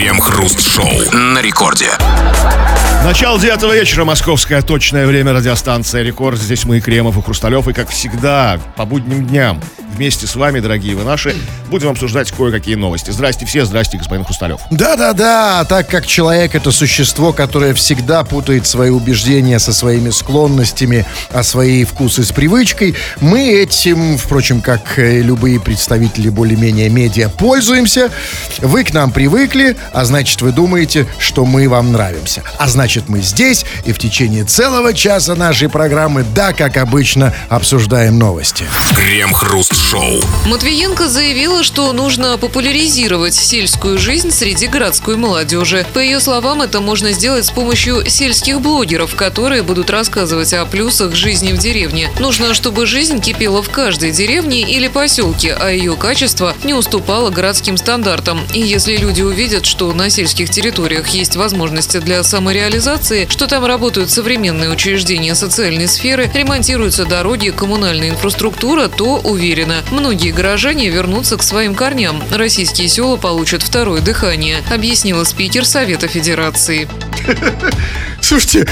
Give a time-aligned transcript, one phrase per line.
[0.00, 0.59] Крем-хруст.
[0.70, 1.88] Крем-хруст-шоу на рекорде.
[3.04, 6.38] Начало девятого вечера, московское точное время, радиостанция «Рекорд».
[6.38, 9.60] Здесь мы, Кремов и Хрусталев, и, как всегда, по будним дням
[9.96, 11.34] вместе с вами, дорогие вы наши,
[11.68, 13.10] будем обсуждать кое-какие новости.
[13.10, 14.60] Здрасте все, здрасте, господин Хрусталев.
[14.70, 21.42] Да-да-да, так как человек это существо, которое всегда путает свои убеждения со своими склонностями, а
[21.42, 28.10] свои вкусы с привычкой, мы этим, впрочем, как любые представители более-менее медиа, пользуемся.
[28.58, 32.42] Вы к нам привыкли, а значит, вы думаете, что мы вам нравимся.
[32.58, 38.18] А значит, мы здесь и в течение целого часа нашей программы, да, как обычно, обсуждаем
[38.18, 38.66] новости.
[38.94, 40.20] Крем-хруст-шоу.
[40.44, 45.86] Матвиенко заявила, что нужно популяризировать сельскую жизнь среди городской молодежи.
[45.94, 51.14] По ее словам, это можно сделать с помощью сельских блогеров, которые будут рассказывать о плюсах
[51.14, 52.10] жизни в деревне.
[52.18, 57.78] Нужно, чтобы жизнь кипела в каждой деревне или поселке, а ее качество не уступало городским
[57.78, 58.40] стандартам.
[58.52, 64.10] И если люди увидят, что на сельских территориях есть возможности для самореализации, что там работают
[64.10, 71.74] современные учреждения социальной сферы, ремонтируются дороги, коммунальная инфраструктура, то, уверена, многие горожане вернутся к своим
[71.74, 72.22] корням.
[72.30, 76.88] Российские села получат второе дыхание, объяснила спикер Совета Федерации.
[78.30, 78.64] Слушайте,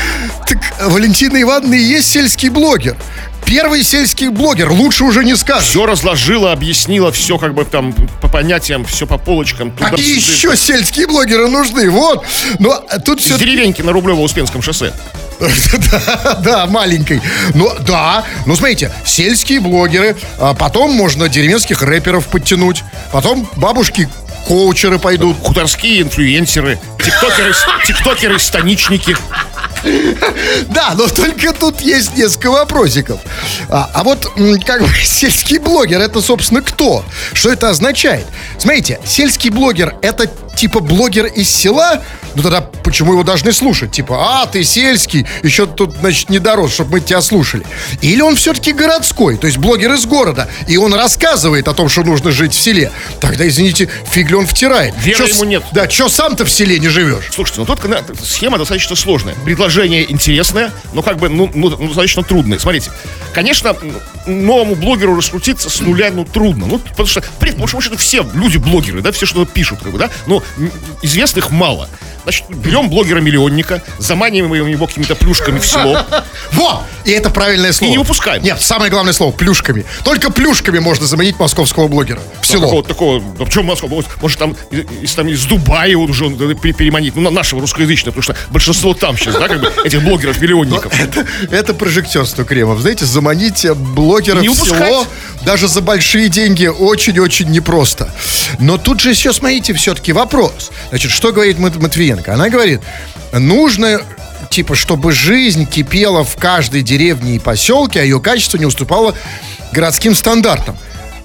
[0.47, 2.97] так Валентина Ивановна и есть сельский блогер.
[3.45, 5.71] Первый сельский блогер, лучше уже не скажешь.
[5.71, 7.93] Все разложила, объяснила, все как бы там
[8.23, 9.73] по понятиям, все по полочкам.
[9.73, 11.91] туда Какие еще сельские блогеры нужны?
[11.91, 12.25] Вот.
[12.61, 14.93] Но тут Из все деревеньки на Рублево-Успенском шоссе.
[15.91, 17.21] да, да, маленькой.
[17.55, 24.09] Но да, ну смотрите, сельские блогеры, а потом можно деревенских рэперов подтянуть, потом бабушки
[24.47, 25.37] коучеры пойдут.
[25.43, 27.55] Хуторские инфлюенсеры, тиктокеры,
[27.87, 29.17] тиктокеры, станичники.
[30.69, 33.21] Да, но только тут есть несколько вопросиков.
[33.71, 34.31] А, а вот
[34.67, 37.05] как бы сельский блогер это, собственно, кто?
[37.33, 38.27] Что это означает?
[38.59, 42.03] Смотрите, сельский блогер это типа блогер из села,
[42.35, 43.93] ну тогда почему его должны слушать?
[43.93, 47.65] Типа, а, ты сельский, еще тут, значит, не дорос, чтобы мы тебя слушали.
[48.03, 52.03] Или он все-таки городской, то есть блогер из города, и он рассказывает о том, что
[52.03, 52.91] нужно жить в селе.
[53.21, 54.95] Тогда, извините, фиг ли он втирает?
[54.99, 55.63] Веры Чё ему нет.
[55.73, 57.29] Да, что сам-то в селе не живешь?
[57.31, 57.81] Слушайте, ну тут
[58.25, 59.35] схема достаточно сложная.
[59.45, 62.59] Предложение интересное, но как бы, ну, ну, ну, достаточно трудное.
[62.59, 62.91] Смотрите,
[63.33, 63.77] конечно,
[64.27, 66.67] новому блогеру раскрутиться с нуля, ну, трудно.
[66.67, 69.93] Ну, потому что, в принципе, потому что все люди блогеры, да, все что-то пишут, как
[69.93, 70.43] бы, да, но
[71.03, 71.89] известных мало.
[72.29, 76.05] Значит, берем блогера-миллионника, заманиваем его какими-то плюшками в село.
[76.53, 76.83] Во!
[77.07, 77.91] И это правильное слово.
[77.91, 78.43] не выпускаем.
[78.43, 79.87] Нет, самое главное слово плюшками.
[80.05, 82.67] Только плюшками можно заменить московского блогера в село.
[82.67, 83.89] Такого, такого, да в чем Москва?
[84.21, 88.23] Может, там, из, там из Дубая уже он пере- переманить, ну, на нашего русскоязычного, потому
[88.23, 90.93] что большинство там сейчас, да, как бы, этих блогеров-миллионников.
[91.01, 92.81] Это, это прожектерство Кремов.
[92.81, 95.07] Знаете, заманить э, блогера Не в село
[95.45, 98.13] даже за большие деньги очень-очень непросто.
[98.59, 100.71] Но тут же еще, смотрите, все-таки вопрос.
[100.91, 101.77] Значит, что говорит Мат-
[102.19, 102.35] Матвиенко?
[102.35, 102.81] Она говорит,
[103.33, 104.01] нужно
[104.51, 109.15] типа, чтобы жизнь кипела в каждой деревне и поселке, а ее качество не уступало
[109.73, 110.77] городским стандартам.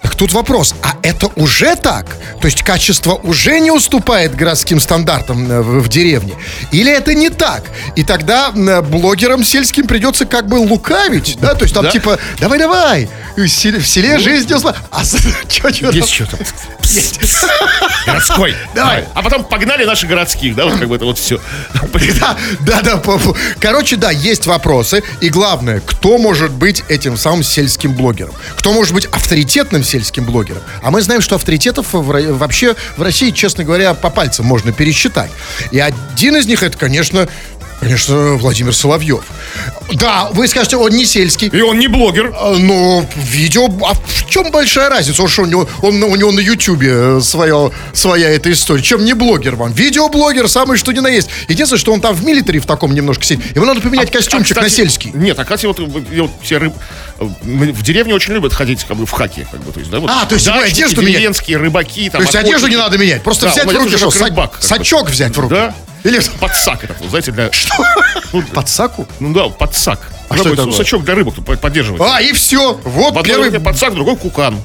[0.04, 2.06] Так тут вопрос, а это уже так?
[2.42, 6.34] То есть качество уже не уступает городским стандартам э, в, в деревне?
[6.72, 7.64] Или это не так?
[7.96, 11.56] И тогда э, блогерам сельским придется как бы лукавить, да?
[11.56, 11.90] То есть там Да.
[11.92, 14.84] типа, давай-давай, в селе, в селе жизнь не уступает.
[14.92, 15.18] А что,
[15.72, 16.38] что Есть что-то.
[18.06, 18.56] Городской.
[18.76, 19.06] Давай.
[19.14, 21.40] А потом погнали наши городских, да, вот как бы это вот все.
[22.20, 23.02] Да, да, да.
[23.60, 25.04] Короче, да, есть вопросы.
[25.22, 28.34] И главное, кто может быть этим самым сельским блогером?
[28.58, 30.64] Кто может быть авторитетным сельским блогером?
[30.82, 35.30] А мы знаем, что авторитетов в вообще в России, честно говоря, по пальцам можно пересчитать.
[35.72, 37.28] И один из них это, конечно,
[37.80, 39.24] конечно, Владимир Соловьев.
[39.94, 41.50] Да, вы скажете, он не сельский.
[41.50, 42.34] И он не блогер.
[42.36, 45.22] А, Но видео, а в чем большая разница?
[45.22, 48.82] Он что, у него, он, у него на Ютубе своя, своя эта история.
[48.82, 49.74] Чем не блогер вам?
[49.74, 51.30] Видеоблогер, самый что ни на есть.
[51.48, 53.56] Единственное, что он там в милитаре в таком немножко сидит.
[53.56, 55.12] Ему надо поменять костюмчик А, на кстати, сельский.
[55.14, 56.74] Нет, а кстати, вот, э, вот все рыб...
[57.20, 59.48] В деревне очень любят ходить как бы в хаке.
[59.52, 61.14] Как бы, то есть, да, вот А, то есть ему дачники, одежду менять?
[61.16, 62.10] деревенские рыбаки.
[62.10, 62.78] Там, То есть одежду не охотники.
[62.78, 63.24] надо менять.
[63.24, 65.54] Просто Да, взять в руки, что, рыбак, сачок взять в руки.
[65.54, 65.76] Да.
[66.04, 67.50] Или Подсак это, знаете, для...
[68.34, 69.08] Ну, подсаку?
[69.20, 70.00] Ну да, подсак.
[70.30, 70.78] А что Такой это?
[70.78, 72.02] Сачок для рыбок поддерживать.
[72.02, 72.74] А, и все.
[72.84, 73.60] Вот одной первый...
[73.60, 74.58] подсак, другой кукан.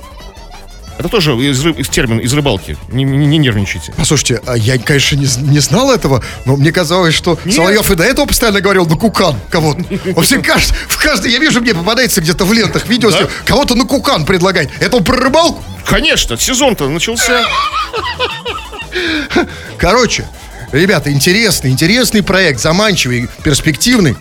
[0.98, 2.76] Это тоже из, из термин из рыбалки.
[2.88, 3.92] Не, не- не нервничайте.
[3.96, 7.54] Послушайте, а я, конечно, не, не знал этого, но мне казалось, что Нет.
[7.54, 9.84] Соловьев и до этого постоянно говорил на кукан кого-то.
[10.16, 13.28] Он все кажд- в каждой, я вижу, мне попадается где-то в лентах видео, Да.
[13.44, 14.70] кого-то на кукан предлагает.
[14.80, 15.62] Это он про рыбалку?
[15.86, 17.42] Конечно, сезон-то начался.
[19.78, 20.26] Короче,
[20.72, 24.16] ребята, интересный, интересный проект, заманчивый, перспективный.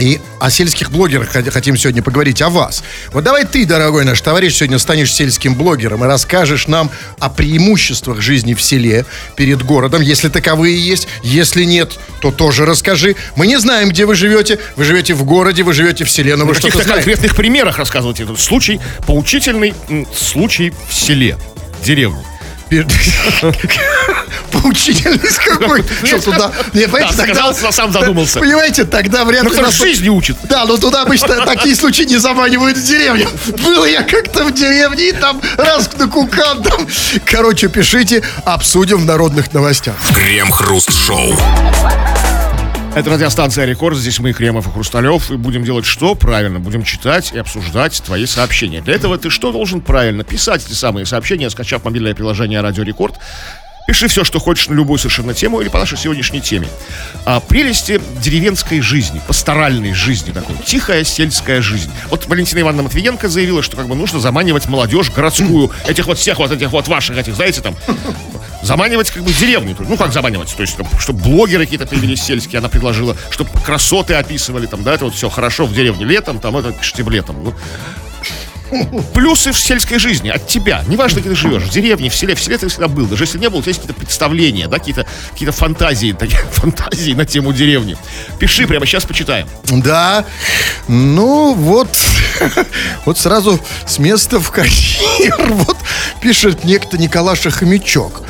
[0.00, 2.82] И о сельских блогерах хот- хотим сегодня поговорить о вас.
[3.12, 8.20] Вот давай ты, дорогой наш товарищ, сегодня станешь сельским блогером и расскажешь нам о преимуществах
[8.20, 9.06] жизни в селе
[9.36, 11.06] перед городом, если таковые есть.
[11.22, 13.14] Если нет, то тоже расскажи.
[13.36, 14.58] Мы не знаем, где вы живете.
[14.76, 16.94] Вы живете в городе, вы живете в селе, но вы что-то знаете.
[16.94, 19.74] конкретных примерах рассказывайте этот случай, поучительный
[20.14, 21.38] случай в селе,
[21.80, 22.24] в деревне.
[24.52, 25.84] Поучительность какой?
[26.04, 26.52] Что туда?
[26.72, 28.40] Не, понимаете, Да, сказал, но сам задумался.
[28.40, 30.36] Понимаете, тогда вряд Ну, ли ж жизни учит.
[30.44, 33.28] Да, но туда обычно такие случаи не заманивают в деревню.
[33.64, 36.86] Был я как-то в деревне, и там раз на кукан там.
[37.24, 39.94] Короче, пишите, обсудим в народных новостях.
[40.14, 41.34] Крем-хруст-шоу.
[42.94, 43.96] Это радиостанция «Рекорд».
[43.96, 45.28] Здесь мы, Кремов и Хрусталев.
[45.32, 46.14] И будем делать что?
[46.14, 48.80] Правильно, будем читать и обсуждать твои сообщения.
[48.82, 50.22] Для этого ты что должен правильно?
[50.22, 53.16] Писать эти самые сообщения, скачав мобильное приложение «Радио Рекорд».
[53.86, 56.68] Пиши все, что хочешь на любую совершенно тему или по нашей сегодняшней теме.
[57.26, 61.90] А, прелести деревенской жизни, пасторальной жизни такой, тихая сельская жизнь.
[62.08, 66.38] Вот Валентина Ивановна Матвиенко заявила, что как бы нужно заманивать молодежь городскую, этих вот всех
[66.38, 67.76] вот этих вот ваших этих, знаете, там,
[68.62, 69.76] заманивать как бы в деревню.
[69.78, 70.54] Ну, как заманивать?
[70.56, 75.04] То есть, чтобы блогеры какие-то появились сельские, она предложила, чтобы красоты описывали, там, да, это
[75.04, 77.44] вот все хорошо в деревне летом, там, это штиблетом.
[77.44, 77.54] Ну,
[79.12, 80.82] Плюсы в сельской жизни от тебя.
[80.88, 82.34] Неважно, где ты живешь, в деревне, в селе.
[82.34, 83.06] В селе ты всегда был.
[83.06, 87.12] Даже если не был, у тебя есть какие-то представления, да, какие-то какие фантазии, такие, фантазии
[87.12, 87.96] на тему деревни.
[88.38, 89.48] Пиши прямо сейчас, почитаем.
[89.64, 90.24] Да,
[90.88, 91.88] ну вот,
[93.06, 95.34] вот сразу с места в карьер.
[95.54, 95.76] Вот
[96.20, 98.22] пишет некто Николаша Хомячок.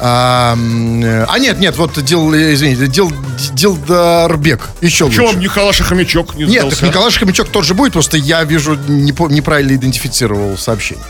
[0.00, 3.10] А, а нет, нет, вот дел, извините, дел,
[3.52, 4.70] Делдарбек.
[4.80, 5.16] Еще лучше.
[5.16, 9.12] Чего вам Николаша Хомячок не Нет, так Николай Хомячок тоже будет, просто я вижу, не
[9.12, 11.04] по- неправильно идентифицировал сообщение.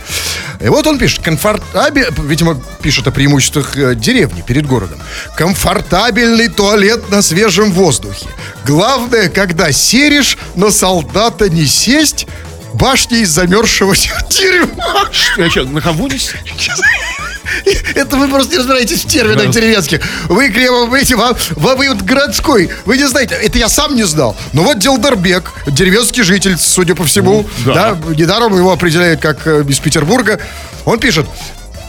[0.60, 5.00] И вот он пишет, комфортабель, видимо, пишет о преимуществах э, деревни перед городом.
[5.36, 8.26] Комфортабельный туалет на свежем воздухе.
[8.66, 12.26] Главное, когда серишь, на солдата не сесть,
[12.74, 13.94] башня из замерзшего
[14.30, 15.08] дерьма.
[15.36, 16.32] Я что, на кого не с-
[17.94, 20.00] Это вы просто не разбираетесь в терминах деревенских.
[20.28, 22.70] Вы, Кремов, видите, вам, вам вы вот городской.
[22.84, 24.36] Вы не знаете, это я сам не знал.
[24.52, 27.94] Но вот Делдарбек, деревенский житель, судя по всему, Ну, да.
[27.94, 28.14] да.
[28.14, 30.40] недаром его определяют как э, из Петербурга.
[30.84, 31.26] Он пишет,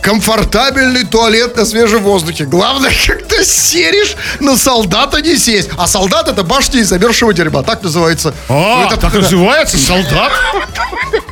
[0.02, 2.46] комфортабельный туалет на свежем воздухе.
[2.46, 5.70] Главное, когда серишь, на солдата не сесть.
[5.78, 7.64] А солдат это башня из замерзшего дерьма.
[7.64, 8.34] Так называется.
[8.48, 10.32] А, Ну, это- так называется солдат?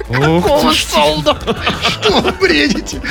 [0.08, 1.44] Какого солдат?
[1.90, 3.02] Что вы бредите?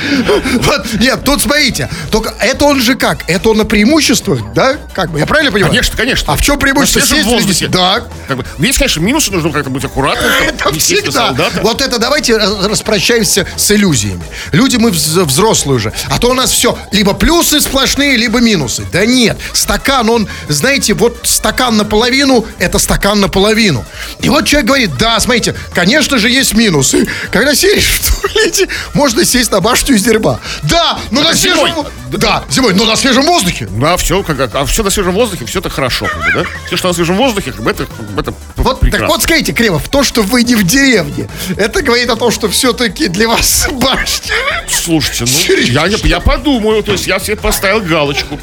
[0.61, 1.89] Вот, нет, тут смотрите.
[2.11, 3.19] Только это он же как?
[3.27, 4.77] Это он на преимуществах, да?
[4.93, 5.71] Как бы, я правильно понимаю?
[5.71, 6.33] Конечно, конечно.
[6.33, 6.99] А в чем преимущество?
[7.01, 7.67] На свежем воздухе.
[7.67, 8.03] Да.
[8.27, 10.29] Как бы, есть, конечно, минусы, нужно как-то быть аккуратным.
[10.47, 11.11] Это всегда.
[11.11, 11.61] солдата.
[11.61, 14.23] Вот это давайте распрощаемся с иллюзиями.
[14.51, 15.93] Люди мы вз- взрослые уже.
[16.09, 18.85] А то у нас все либо плюсы сплошные, либо минусы.
[18.91, 19.37] Да нет.
[19.53, 23.85] Стакан, он, знаете, вот стакан наполовину, это стакан наполовину.
[24.19, 27.07] И вот человек говорит, да, смотрите, конечно же есть минусы.
[27.31, 30.39] Когда сидишь в туалете, можно сесть на башню из дерьма.
[30.63, 31.71] Да, но на зимой.
[31.71, 31.85] свежем...
[32.11, 33.67] Да, зимой, но на свежем воздухе.
[33.71, 36.49] Да, все, как, а все на свежем воздухе, все это хорошо, как бы, да?
[36.67, 37.85] Все, что на свежем воздухе, как бы это,
[38.17, 39.07] это Вот, прекрасно.
[39.07, 41.27] так вот скажите, Кремов, то, что вы не в деревне,
[41.57, 44.33] это говорит о том, что все-таки для вас башня.
[44.69, 45.36] Слушайте, ну,
[45.67, 48.39] я, не- я подумаю, то есть я себе поставил галочку.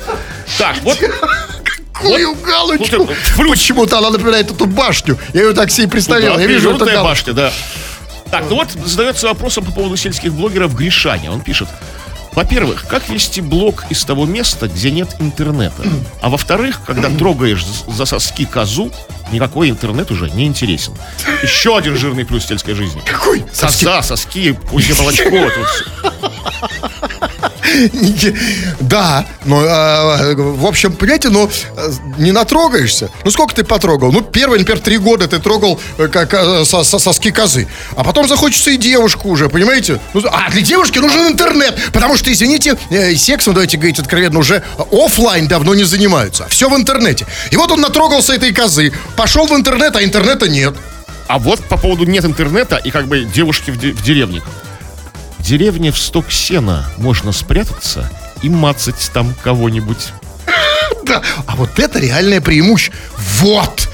[0.58, 0.98] Так, вот,
[1.92, 2.84] Какую галочку?
[2.98, 3.58] вот это, плюс.
[3.58, 5.18] Почему-то она напоминает эту башню.
[5.32, 6.34] Я ее так себе представлял.
[6.36, 7.02] Да, я вижу галочку.
[7.04, 7.52] башня, да.
[8.30, 11.30] Так, ну вот задается вопросом по поводу сельских блогеров Гришаня.
[11.30, 11.68] Он пишет.
[12.34, 15.82] Во-первых, как вести блог из того места, где нет интернета?
[16.20, 18.90] А во-вторых, когда трогаешь за соски козу,
[19.32, 20.94] никакой интернет уже не интересен.
[21.42, 23.00] Еще один жирный плюс сельской жизни.
[23.04, 23.44] Какой?
[23.58, 25.30] Коза, соски, кузнее молочко.
[25.30, 27.08] всё.
[28.80, 31.50] Да, но, э, в общем, понимаете, ну,
[32.18, 33.10] не натрогаешься.
[33.24, 34.12] Ну, сколько ты потрогал?
[34.12, 36.32] Ну, первые, например, три года ты трогал э, как
[36.66, 37.66] со- со- соски козы.
[37.96, 40.00] А потом захочется и девушку уже, понимаете?
[40.12, 41.78] Ну, а для девушки нужен интернет.
[41.92, 42.76] Потому что, извините,
[43.16, 46.46] сексом, давайте говорить откровенно, уже оффлайн давно не занимаются.
[46.48, 47.26] Все в интернете.
[47.50, 50.74] И вот он натрогался этой козы, пошел в интернет, а интернета нет.
[51.26, 54.42] А вот по поводу нет интернета и как бы девушки в, де- в деревне.
[55.44, 58.10] Деревне в стог сена можно спрятаться
[58.42, 60.08] и мацать там кого-нибудь.
[61.04, 61.20] Да.
[61.46, 62.96] А вот это реальное преимущество.
[63.40, 63.90] Вот.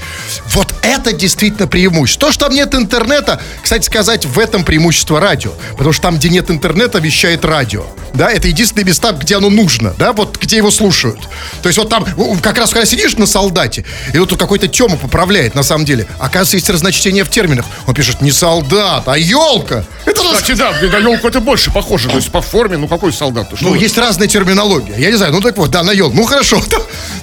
[0.53, 2.27] Вот это действительно преимущество.
[2.27, 5.51] То, что там нет интернета, кстати сказать, в этом преимущество радио.
[5.71, 7.85] Потому что там, где нет интернета, вещает радио.
[8.13, 11.19] да, это единственные места, где оно нужно, да, вот где его слушают.
[11.61, 12.05] То есть вот там,
[12.41, 16.07] как раз когда сидишь на солдате, и вот тут какой-то Тёма поправляет, на самом деле,
[16.17, 17.65] оказывается, есть разночтение в терминах.
[17.87, 19.83] Он пишет не солдат, а елка.
[20.23, 22.09] Раз- Кстати, да, на елку это больше похоже.
[22.09, 23.47] То есть по форме, ну какой солдат?
[23.55, 23.77] Что Ну, вы?
[23.77, 24.95] есть разная терминология.
[24.97, 26.15] Я не знаю, ну так вот, да, на елку.
[26.15, 26.61] Ну хорошо.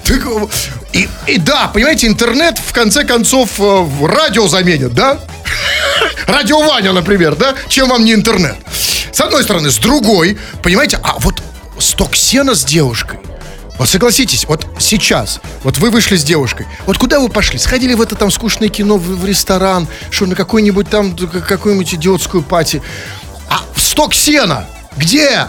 [0.05, 0.17] Так,
[0.95, 5.19] и, и да, понимаете, интернет в конце концов э, в радио заменит, да?
[6.27, 7.55] Радио Ваня, например, да?
[7.69, 8.57] Чем вам не интернет?
[9.13, 11.43] С одной стороны, с другой, понимаете, а вот
[11.79, 13.19] сток сена с девушкой.
[13.79, 17.59] Вот согласитесь, вот сейчас, вот вы вышли с девушкой, вот куда вы пошли?
[17.59, 22.43] Сходили в это там скучное кино, в, в ресторан, что на какой-нибудь там, какую-нибудь идиотскую
[22.43, 22.83] пати.
[23.49, 24.67] А в сток сена
[24.97, 25.47] где?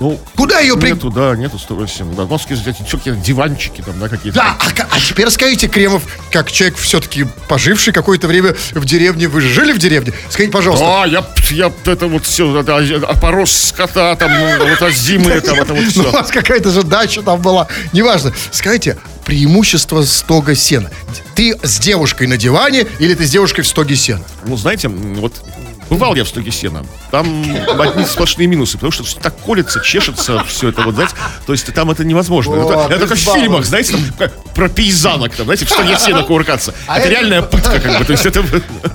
[0.00, 0.92] Ну, Куда ее при...
[0.92, 2.14] Нету, да, нету 108.
[2.16, 4.38] Да, эти что, какие-то диванчики там, да, какие-то.
[4.38, 9.42] Да, а, а теперь скажите, Кремов, как человек все-таки поживший какое-то время в деревне, вы
[9.42, 10.14] же жили в деревне?
[10.30, 11.02] Скажите, пожалуйста.
[11.02, 15.38] А, я, я это вот все, это, а, порос скота, там, ну, вот от зимы,
[15.42, 16.10] там, это вот Ну, у все.
[16.10, 17.68] вас какая-то же дача там была.
[17.92, 18.32] Неважно.
[18.52, 20.90] Скажите, преимущество стога сена.
[21.34, 24.24] Ты с девушкой на диване или ты с девушкой в стоге сена?
[24.46, 25.42] Ну, знаете, вот
[25.90, 26.84] бывал я в стоге сена.
[27.10, 27.44] Там
[27.78, 31.14] одни сплошные минусы, потому что так колется, чешется, все это вот, знаете,
[31.46, 32.54] то есть там это невозможно.
[32.64, 35.98] О, это, это как в фильмах, знаете, там, как про пейзанок, там, знаете, в стоге
[35.98, 36.72] сена кувыркаться.
[36.86, 38.44] А это это- реальная пытка, как бы, то есть это...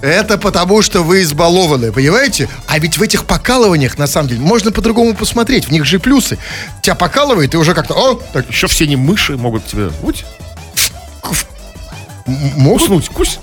[0.01, 2.49] Это потому, что вы избалованы, понимаете?
[2.67, 5.65] А ведь в этих покалываниях, на самом деле, можно по-другому посмотреть.
[5.67, 6.37] В них же плюсы.
[6.81, 10.25] Тебя покалывает, и уже как-то, о, так, Еще все не мыши могут тебя уть,
[12.27, 13.39] м- могут уснуть, кусь.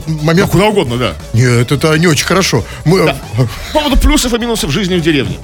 [0.00, 0.50] Тот момент...
[0.50, 1.14] Куда угодно, да.
[1.32, 2.64] Нет, это не очень хорошо.
[2.84, 3.16] Мы, По
[3.72, 5.38] поводу плюсов и минусов жизни в деревне.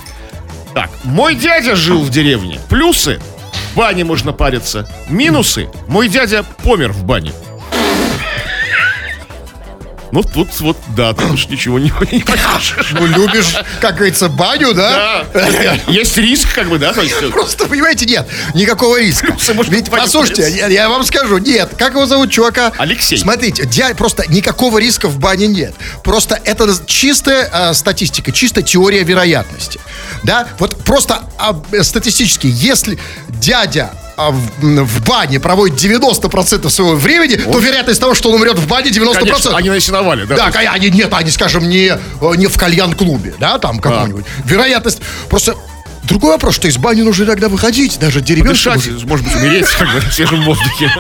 [0.75, 2.61] Так, мой дядя жил в деревне.
[2.69, 3.21] Плюсы.
[3.73, 4.89] В бане можно париться.
[5.09, 5.69] Минусы.
[5.87, 7.33] Мой дядя помер в бане.
[10.13, 12.93] Ну, тут вот, да, тут уж ничего не, не покажешь.
[12.93, 15.25] Ну, любишь, как говорится, баню, да?
[15.33, 15.79] Да.
[15.87, 16.93] Есть риск, как бы, да,
[17.31, 19.37] Просто, понимаете, нет, никакого риска.
[19.69, 22.73] Ведь, послушайте, я, я вам скажу, нет, как его зовут, чувака?
[22.79, 23.19] Алексей.
[23.19, 25.75] Смотрите, дя- просто никакого риска в бане нет.
[26.03, 29.81] Просто это чистая а, статистика, чистая теория вероятности.
[30.23, 32.99] Да, вот просто а, статистически, если
[33.29, 38.59] дядя а, в, в бане проводит 90% своего времени, то вероятность того, что он умрет
[38.59, 39.15] в бане 90%.
[39.15, 40.51] Конечно, они насиновали, да.
[40.51, 44.27] Да, они, нет, они, скажем, не, э, не в кальян-клубе, да, там каком-нибудь.
[44.45, 45.01] Вероятность,
[45.31, 45.57] просто
[46.03, 48.77] другой вопрос, что из бани нужно иногда выходить, даже деревенскому.
[48.77, 50.93] Дышать, может быть, умереть, как бы, на свежем воздухе.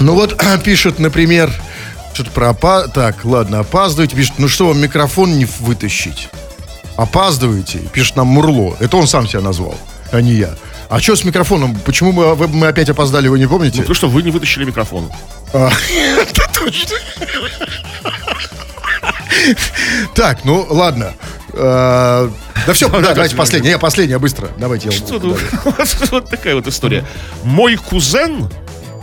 [0.00, 1.52] Ну вот пишет, например,
[2.14, 2.54] что-то про.
[2.88, 4.16] Так, ладно, опаздываете.
[4.16, 6.28] Пишет, ну что вам микрофон не вытащить?
[6.98, 7.78] Опаздываете?
[7.78, 8.76] Пишет нам Мурло.
[8.80, 9.76] Это он сам себя назвал,
[10.10, 10.50] а не я.
[10.88, 11.76] А что с микрофоном?
[11.76, 13.78] Почему мы, мы опять опоздали, вы не помните?
[13.78, 15.08] Потому что вы не вытащили микрофон.
[15.52, 15.70] А,
[16.20, 16.96] это точно.
[20.14, 21.14] Так, ну ладно.
[21.52, 22.28] Э,
[22.66, 23.74] Да все, давайте последнее.
[23.74, 24.48] Не, последнее, быстро.
[24.58, 24.98] Давайте я
[26.10, 27.04] вот такая вот история.
[27.44, 28.50] Мой кузен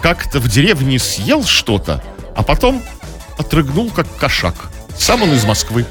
[0.01, 2.03] как-то в деревне съел что-то,
[2.35, 2.83] а потом
[3.37, 4.55] отрыгнул как кошак.
[4.97, 5.85] Сам он из Москвы.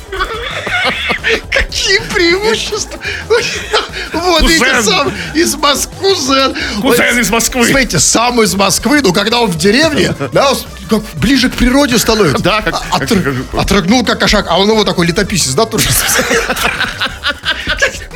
[1.51, 2.99] Какие преимущества?
[4.13, 6.15] Вот видите, сам из Москвы.
[6.15, 7.19] Кузен.
[7.19, 7.65] Из Москвы.
[7.67, 11.99] Смотрите, сам из Москвы, ну когда он в деревне, да, он как ближе к природе
[11.99, 12.43] становится.
[12.43, 13.11] Да, как- А- как-
[13.59, 15.89] Отрыгнул как кошак, а он его такой летописец, да, тоже?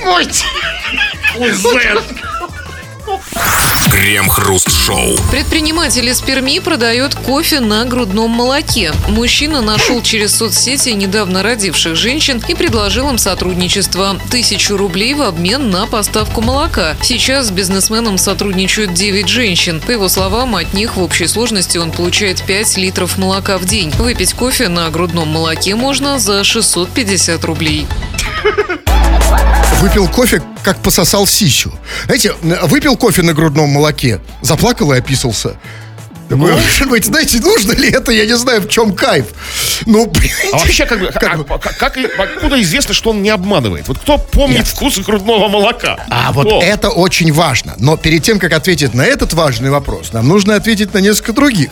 [0.04, 0.26] Мой
[1.36, 1.98] Кузен.
[3.90, 5.16] Крем-хруст-шоу.
[5.30, 8.92] Предприниматель из Перми продает кофе на грудном молоке.
[9.08, 14.16] Мужчина нашел через соцсети недавно родивших женщин и предложил им сотрудничество.
[14.30, 16.96] Тысячу рублей в обмен на поставку молока.
[17.02, 19.80] Сейчас с бизнесменом сотрудничают 9 женщин.
[19.80, 23.90] По его словам, от них в общей сложности он получает 5 литров молока в день.
[23.92, 27.86] Выпить кофе на грудном молоке можно за 650 рублей.
[29.80, 31.72] Выпил кофе, как пососал сисю.
[32.06, 35.56] Знаете, выпил кофе на грудном молоке, заплакал и описался.
[36.28, 39.26] Такой, Может быть, знаете, нужно ли это, я не знаю, в чем кайф.
[39.86, 40.12] Ну,
[40.52, 43.88] А вообще, как бы, а- а- как, как откуда известно, что он не обманывает?
[43.88, 45.96] Вот кто помнит вкус грудного молока?
[46.10, 46.60] А вот Кто?
[46.60, 47.76] это очень важно.
[47.78, 51.70] Но перед тем, как ответить на этот важный вопрос, нам нужно ответить на несколько других.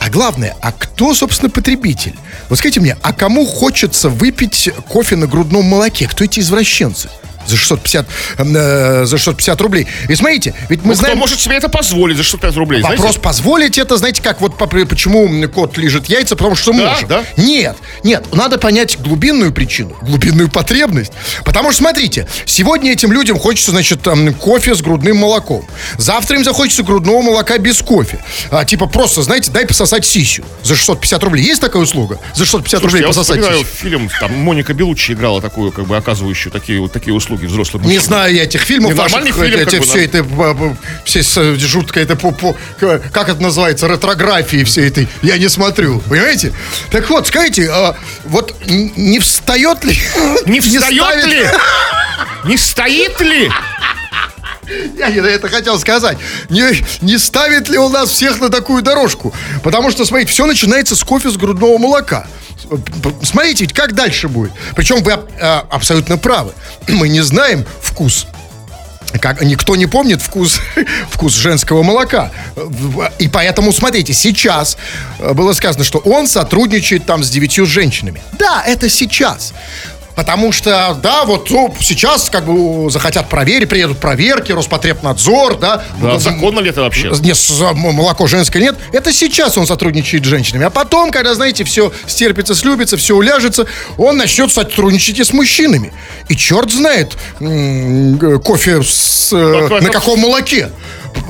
[0.00, 2.14] А главное, а кто, собственно, потребитель?
[2.48, 6.08] Вот скажите мне, а кому хочется выпить кофе на грудном молоке?
[6.08, 7.10] Кто эти извращенцы?
[7.46, 8.06] За 650,
[8.38, 9.86] э, за 650 рублей.
[10.08, 11.14] И смотрите, ведь мы Ну, знаем...
[11.16, 12.82] Кто может себе это позволить за 65 рублей?
[12.82, 13.20] Вопрос знаете?
[13.20, 17.08] позволить это, знаете, как вот по- почему кот лежит яйца, потому что Да, может.
[17.08, 17.24] да.
[17.36, 21.12] Нет, нет, надо понять глубинную причину, глубинную потребность.
[21.44, 25.66] Потому что, смотрите, сегодня этим людям хочется, значит, там, кофе с грудным молоком.
[25.98, 28.22] Завтра им захочется грудного молока без кофе.
[28.50, 31.44] А, типа просто, знаете, дай пососать сисю за 650 рублей.
[31.44, 32.18] Есть такая услуга?
[32.34, 33.76] За 650 Слушайте, рублей я пососать вспоминаю сисю.
[33.76, 37.88] фильм, там Моника Белуччи играла такую, как бы оказывающую такие вот такие услуги взрослым Не
[37.88, 38.04] мужчинам.
[38.06, 41.54] знаю я этих фильмов Не, нормальный ваших, фильм, эти, все это, э, э, все с-
[41.58, 46.52] жуткое это по, по- как это называется, ретрографии всей этой, я не смотрю, понимаете?
[46.90, 49.96] Так вот, скажите, а, вот не встает ли?
[50.46, 51.44] Не встает ли?
[52.44, 53.50] Не стоит ли?
[54.96, 56.18] Я не это хотел сказать.
[56.48, 56.64] Не,
[57.00, 59.34] не ставит ли у нас всех на такую дорожку?
[59.62, 62.26] Потому что, смотрите, все начинается с кофе с грудного молока.
[63.22, 64.52] Смотрите, как дальше будет.
[64.76, 66.52] Причем вы а, абсолютно правы.
[66.88, 68.26] Мы не знаем вкус
[69.18, 70.60] как никто не помнит вкус,
[71.10, 72.30] вкус женского молока.
[73.18, 74.76] И поэтому, смотрите, сейчас
[75.18, 78.22] э, было сказано, что он сотрудничает там с девятью женщинами.
[78.38, 79.52] Да, это сейчас.
[80.20, 85.82] Потому что, да, вот ну, сейчас как бы захотят проверить, приедут проверки, Роспотребнадзор, да.
[85.98, 87.10] Да, законно ли это вообще?
[87.22, 87.38] Нет,
[87.74, 88.76] молоко женское нет.
[88.92, 90.66] Это сейчас он сотрудничает с женщинами.
[90.66, 93.64] А потом, когда, знаете, все стерпится, слюбится, все уляжется,
[93.96, 95.90] он начнет сотрудничать и с мужчинами.
[96.28, 97.16] И черт знает,
[98.44, 100.68] кофе с, э, Какой- на каком молоке.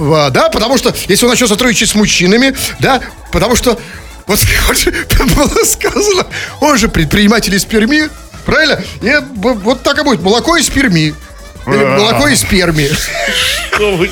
[0.01, 3.79] Да, потому что если он начнет сотрудничать с мужчинами, да, потому что
[4.27, 4.91] вот вот же
[5.37, 6.27] было сказано,
[6.59, 8.09] он же предприниматель из Перми,
[8.45, 8.81] правильно?
[9.01, 11.15] И вот так и будет, молоко из Перми.
[11.67, 12.89] Или молоко из Перми.
[13.73, 14.11] Что вы-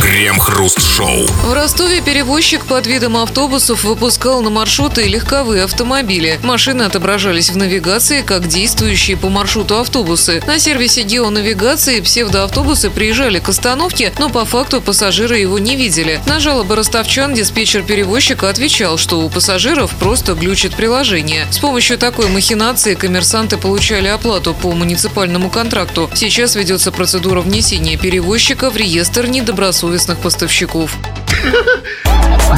[0.00, 1.26] Крем-хруст-шоу.
[1.26, 6.38] В Ростове перевозчик под видом автобусов выпускал на маршруты легковые автомобили.
[6.42, 10.42] Машины отображались в навигации как действующие по маршруту автобусы.
[10.46, 16.20] На сервисе геонавигации псевдоавтобусы приезжали к остановке, но по факту пассажиры его не видели.
[16.26, 21.46] На жалобы ростовчан диспетчер перевозчика отвечал, что у пассажиров просто глючит приложение.
[21.50, 26.10] С помощью такой махинации коммерсанты получали оплату по муниципальному контракту.
[26.14, 30.92] Сейчас ведется процедура внесения перевозчика в реестр недобросовестных поставщиков.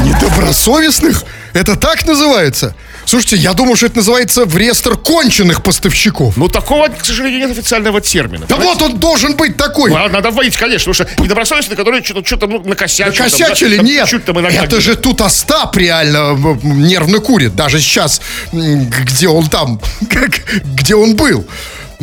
[0.05, 1.25] Недобросовестных?
[1.55, 2.75] Это так называется?
[3.07, 6.37] Слушайте, я думаю, что это называется в реестр конченых поставщиков.
[6.37, 8.45] Ну, такого, к сожалению, нет официального термина.
[8.47, 9.91] Да вот он должен быть такой.
[9.91, 13.17] Ну, Надо вводить, конечно, потому что недобросовестные, которые что-то, что-то ну, накосячили.
[13.17, 13.71] там, Накосячили?
[13.71, 14.03] да, там Нет.
[14.05, 17.57] чуть-чуть там иногда Это же тут Остап реально нервно курит.
[17.57, 18.21] Даже сейчас,
[18.53, 19.81] где он там,
[20.11, 21.47] как- где он был.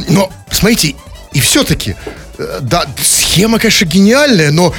[0.09, 0.95] Но, смотрите,
[1.35, 1.95] и все-таки,
[2.37, 4.73] э, да, схема, конечно, гениальная, но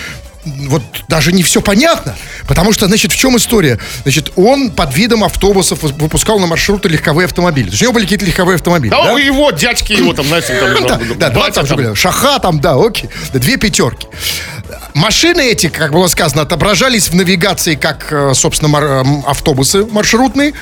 [0.68, 2.16] вот даже не все понятно.
[2.48, 3.78] Потому что, значит, в чем история?
[4.04, 7.66] Значит, он под видом автобусов выпускал на маршруты легковые автомобили.
[7.66, 8.90] То есть у него были какие-то легковые автомобили.
[8.90, 9.12] Да, да?
[9.12, 10.86] у его дядьки его там, знаете, там,
[11.18, 11.94] Да, да.
[11.94, 13.10] Шаха там, да, окей.
[13.34, 14.06] Две пятерки.
[14.96, 20.54] Машины эти, как было сказано, отображались в навигации как, э, собственно, мар- автобусы маршрутные.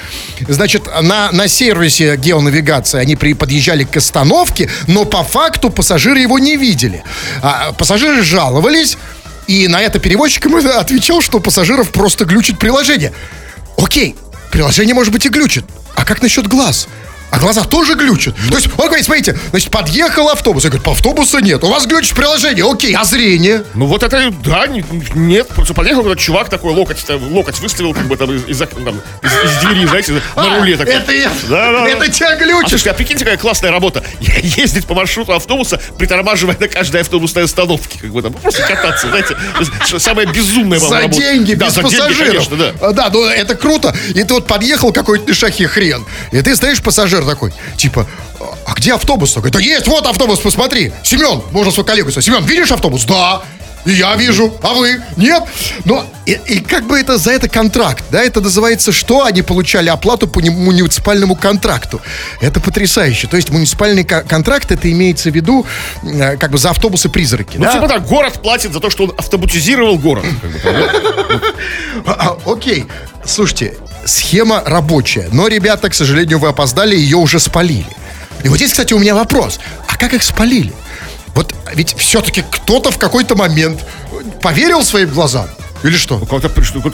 [0.48, 6.40] Значит, на, на сервисе геонавигации они при, подъезжали к остановке, но по факту пассажиры его
[6.40, 7.04] не видели.
[7.42, 8.98] А, пассажиры жаловались,
[9.46, 13.12] и на это перевозчик ему отвечал, что пассажиров просто глючит приложение.
[13.78, 14.16] Окей,
[14.50, 15.64] приложение, может быть, и глючит.
[15.94, 16.88] А как насчет глаз?
[17.30, 18.34] А глаза тоже глючат.
[18.48, 20.62] То есть, он говорит, смотрите, значит, подъехал автобус.
[20.64, 21.64] Я говорю, автобуса нет.
[21.64, 22.64] У вас глючит приложение.
[22.70, 23.64] Окей, а зрение?
[23.74, 24.84] Ну вот это, да, не-
[25.14, 29.50] нет, просто подъехал какой-то чувак такой, локоть, локоть выставил, как бы там из, там, из,
[29.50, 30.94] из двери, знаете, на А, руле такой.
[30.94, 31.88] это я- Да, да, да.
[31.88, 32.68] это тебя А глючит.
[32.68, 34.04] слушайте, а прикиньте, какая классная работа.
[34.20, 39.36] Ездить по маршруту автобуса, притормаживая на каждой автобусной остановке, как бы там, просто кататься, знаете,
[39.98, 41.20] самое безумное вам За работа.
[41.20, 42.16] деньги, да, без за пассажиров.
[42.16, 42.72] деньги, конечно, да.
[42.80, 43.94] А, Да, ну это круто.
[44.14, 46.04] И ты вот подъехал какой-то на шахе хрен.
[46.30, 48.06] И ты стоишь, пассажир такой, типа,
[48.66, 49.36] а где автобус?
[49.36, 50.92] Он да есть, вот автобус, посмотри.
[51.02, 52.24] Семен, можно свой коллегу сказать.
[52.26, 53.04] Семен, видишь автобус?
[53.04, 53.42] Да.
[53.84, 55.02] И я вижу, а вы?
[55.16, 55.42] Нет?
[55.84, 58.22] Но и, и как бы это за это контракт, да?
[58.22, 62.00] Это называется, что они получали оплату по муниципальному контракту.
[62.40, 63.26] Это потрясающе.
[63.26, 65.66] То есть муниципальный ко- контракт, это имеется в виду
[66.02, 67.58] э, как бы за автобусы-призраки.
[67.58, 67.74] Ну, да?
[67.74, 70.24] типа так, город платит за то, что он автобутизировал город.
[70.64, 70.90] да.
[72.06, 72.86] А, Окей,
[73.24, 77.86] слушайте, схема рабочая, но, ребята, к сожалению, вы опоздали, ее уже спалили.
[78.42, 79.58] И вот здесь, кстати, у меня вопрос.
[79.88, 80.72] А как их спалили?
[81.34, 83.84] Вот ведь все-таки кто-то в какой-то момент
[84.40, 85.48] поверил своим глазам?
[85.82, 86.18] Или что?
[86.18, 86.48] Ну, кто-то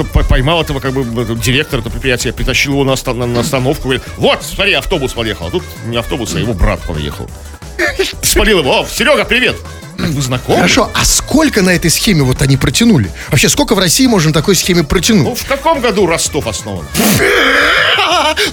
[0.04, 1.04] по- поймал этого, как бы,
[1.36, 5.46] директора этого предприятия, притащил его на, на- на остановку, говорит, вот, смотри, автобус подъехал.
[5.46, 7.30] А тут не автобус, а его брат подъехал.
[8.22, 8.80] Спалил его.
[8.80, 9.56] О, Серега, привет.
[9.96, 10.56] Вы знакомы?
[10.56, 13.10] Хорошо, а сколько на этой схеме вот они протянули?
[13.28, 15.38] Вообще, сколько в России можно такой схеме Ну, протянуть?
[15.38, 16.86] в каком году Ростов основан?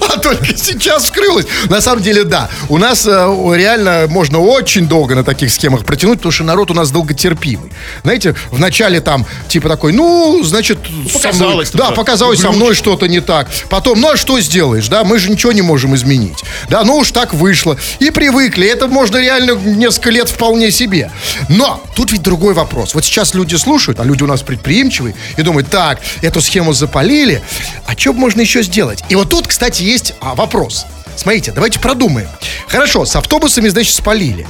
[0.02, 1.46] А только сейчас вскрылось.
[1.70, 2.50] На самом деле, да.
[2.70, 6.74] У нас э, реально можно очень долго на таких схемах протянуть, потому что народ у
[6.74, 7.72] нас долготерпимый.
[8.04, 13.08] Знаете, вначале там типа такой, ну, значит, со мной- показалось да, показалось со мной что-то
[13.08, 13.48] не так.
[13.70, 15.04] Потом, ну а что сделаешь, да?
[15.04, 16.38] Мы же ничего не можем изменить.
[16.70, 17.78] Да, ну уж так вышло.
[18.00, 18.68] И привыкли.
[18.68, 21.12] Это можно реально несколько лет вполне себе.
[21.50, 22.94] Но тут ведь другой вопрос.
[22.94, 27.42] Вот сейчас люди слушают, а люди у нас предприимчивые, и думают, так, эту схему запалили,
[27.86, 29.04] а что можно еще сделать?
[29.10, 30.86] И вот тут, кстати, есть а, вопрос.
[31.15, 32.30] Смотрите, давайте продумаем.
[32.67, 34.47] Хорошо, с автобусами, значит, спалили.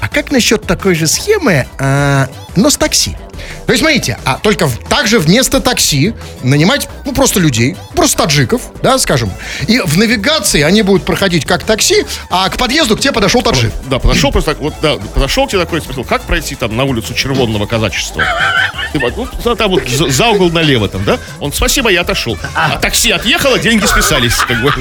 [0.00, 3.16] А как насчет такой же схемы, а, но с такси?
[3.66, 8.62] То есть, смотрите, а только в- также вместо такси нанимать, ну, просто людей, просто таджиков,
[8.82, 9.30] да, скажем.
[9.66, 13.72] И в навигации они будут проходить как такси, а к подъезду к тебе подошел таджик.
[13.86, 16.84] Да, подошел просто так, вот, да, подошел к тебе такой, спросил, как пройти там на
[16.84, 18.24] улицу Червонного казачества?
[18.92, 19.00] Ты
[19.44, 21.18] ну, там вот за, за угол налево там, да?
[21.40, 22.38] Он, спасибо, я отошел.
[22.54, 24.72] А такси отъехало, деньги списались, как бы.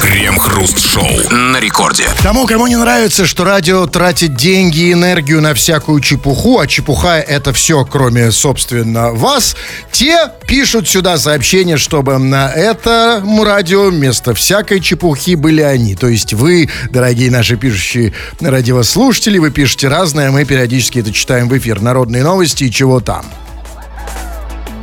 [0.00, 2.04] Крем-хруст-шоу на рекорде.
[2.22, 7.18] Тому, кому не нравится, что радио тратит деньги и энергию на всякую чепуху, а чепуха
[7.18, 9.56] это все, кроме, собственно, вас,
[9.90, 15.94] те пишут сюда сообщение, чтобы на этом радио вместо всякой чепухи были они.
[15.94, 21.56] То есть вы, дорогие наши пишущие радиослушатели, вы пишете разное, мы периодически это читаем в
[21.56, 21.80] эфир.
[21.80, 23.24] Народные новости и чего там.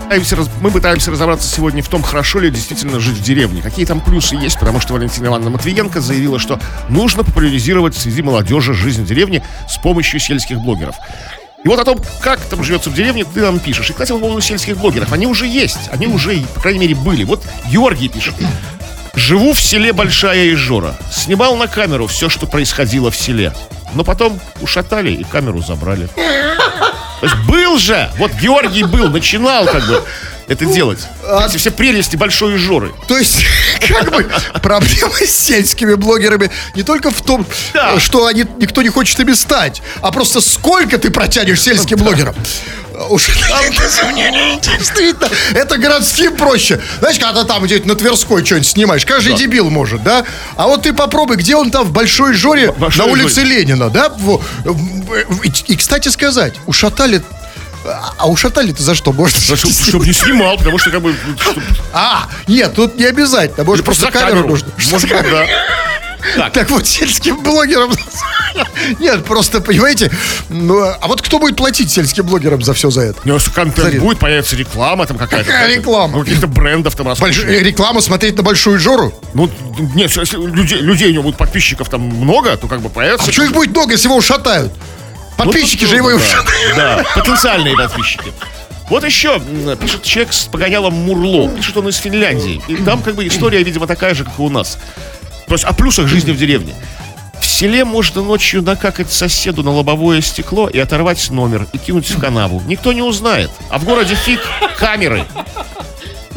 [0.09, 3.61] Пытаемся Мы пытаемся разобраться сегодня в том, хорошо ли действительно жить в деревне.
[3.61, 8.73] Какие там плюсы есть, потому что Валентина Ивановна Матвиенко заявила, что нужно популяризировать среди молодежи
[8.73, 10.95] жизнь в деревне с помощью сельских блогеров.
[11.63, 13.87] И вот о том, как там живется в деревне, ты нам пишешь.
[13.91, 15.13] И, кстати, по поводу сельских блогеров.
[15.13, 15.91] Они уже есть.
[15.91, 17.23] Они уже, по крайней мере, были.
[17.23, 18.33] Вот Георгий пишет.
[19.13, 20.95] Живу в селе Большая Ижора.
[21.11, 23.53] Снимал на камеру все, что происходило в селе.
[23.93, 26.09] Но потом ушатали и камеру забрали.
[27.19, 28.09] То есть был же!
[28.17, 30.03] Вот Георгий был, начинал как бы
[30.49, 30.99] это делать.
[31.47, 32.91] Эти все прелести Большой Ижоры.
[33.07, 33.45] То есть,
[33.87, 34.27] как бы,
[34.61, 37.99] проблема с сельскими блогерами не только в том, Да.
[37.99, 42.35] что они, никто не хочет ими стать, а просто сколько ты протянешь сельским блогерам.
[43.09, 43.27] Уж
[44.77, 46.81] действительно, это городским проще.
[46.99, 50.25] Знаешь, когда там где-то на Тверской что-нибудь снимаешь, каждый дебил может, да?
[50.57, 53.59] А вот ты попробуй, где он там в Большой Жоре Большой на улице Жоре.
[53.61, 54.11] Ленина, да?
[55.43, 57.21] И, и, кстати сказать, ушатали...
[58.17, 59.13] А ушатали-то за что?
[59.13, 61.15] Может, Чтобы не снимал, потому что как бы...
[61.39, 61.57] чтоб-
[61.93, 63.63] а, нет, тут не обязательно.
[63.63, 64.69] Может, Или просто за камеру нужно.
[64.91, 65.45] Может быть, да.
[66.35, 67.91] Так, Так вот, сельским блогерам...
[68.99, 70.11] Нет, просто, понимаете,
[70.49, 73.21] ну, а вот кто будет платить сельским блогерам за все за это?
[73.23, 73.99] ну, если контент Смотри.
[73.99, 75.45] будет, появится реклама там какая-то.
[75.45, 76.17] Какая какая-то, реклама?
[76.17, 77.43] ну, Каких-то брендов там Больш-.
[77.45, 79.13] Реклама смотреть на Большую Жору?
[79.33, 79.49] Ну,
[79.95, 83.29] нет, если людей, людей у него будет подписчиков там много, то как бы появится...
[83.29, 84.73] А что их будет много, если его ушатают?
[85.39, 86.75] Подписчики тут же его трудно, ушатают.
[86.75, 88.31] да, да, потенциальные подписчики.
[88.89, 89.39] Вот еще
[89.79, 91.49] пишет человек с погонялом Мурло.
[91.49, 92.61] Пишет он из Финляндии.
[92.67, 94.77] И там как бы история, видимо, такая же, как и у нас.
[95.47, 96.73] То есть о плюсах жизни в деревне.
[97.39, 102.19] В селе можно ночью накакать соседу на лобовое стекло и оторвать номер и кинуть в
[102.19, 102.61] канаву.
[102.67, 103.49] Никто не узнает.
[103.69, 104.41] А в городе фиг
[104.77, 105.25] камеры.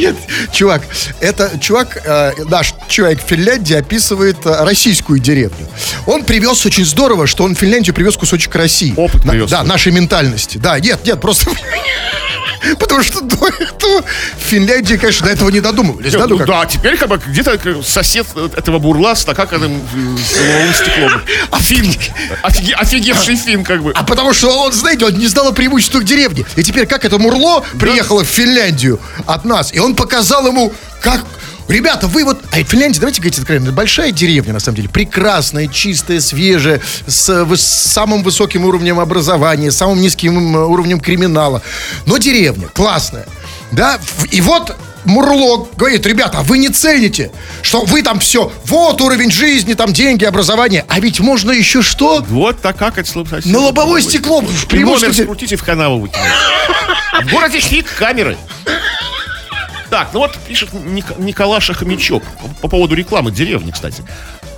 [0.03, 0.17] Нет,
[0.53, 0.83] чувак,
[1.21, 5.69] это чувак, э, наш человек в Финляндии описывает э, российскую деревню.
[6.07, 8.93] Он привез очень здорово, что он в Финляндию привез кусочек России.
[8.97, 9.51] Опыт На- привез.
[9.51, 10.59] Да, нашей ментальности.
[10.59, 11.51] Да, нет, нет, просто...
[12.79, 16.13] Потому что до этого в Финляндии, конечно, до этого не додумывались.
[16.13, 16.47] Да, Ну ну как?
[16.47, 21.13] да, теперь как бы где-то сосед этого бурла с накаканным э, с лобовым стеклом.
[21.61, 21.95] Фин.
[22.43, 23.93] Офиге- офигевший фин как бы.
[23.95, 26.45] А потому что он, знаете, он не знал о преимуществах деревни.
[26.57, 31.21] И теперь как это Мурло приехало в Финляндию от нас, и он показал ему, как...
[31.69, 32.43] Ребята, вы вот...
[32.53, 34.89] А Финляндия, давайте говорить откровенно, это большая деревня, на самом деле.
[34.89, 41.63] Прекрасная, чистая, свежая, с, выс- самым высоким уровнем образования, самым низким уровнем криминала.
[42.07, 43.27] Но деревня классная.
[43.71, 43.99] Да?
[44.31, 49.31] И вот Мурло говорит, ребята, а вы не цените, что вы там все, вот уровень
[49.31, 52.25] жизни, там деньги, образование, а ведь можно еще что?
[52.29, 53.49] Вот так как это соседа.
[53.49, 55.25] На лобовое стекло в прямом номер смысле.
[55.25, 56.09] скрутите в канаву.
[57.25, 58.37] В городе фиг камеры.
[59.93, 64.03] Так, ну вот пишет Ник- Николаша Хомячок по, по поводу рекламы деревни, кстати.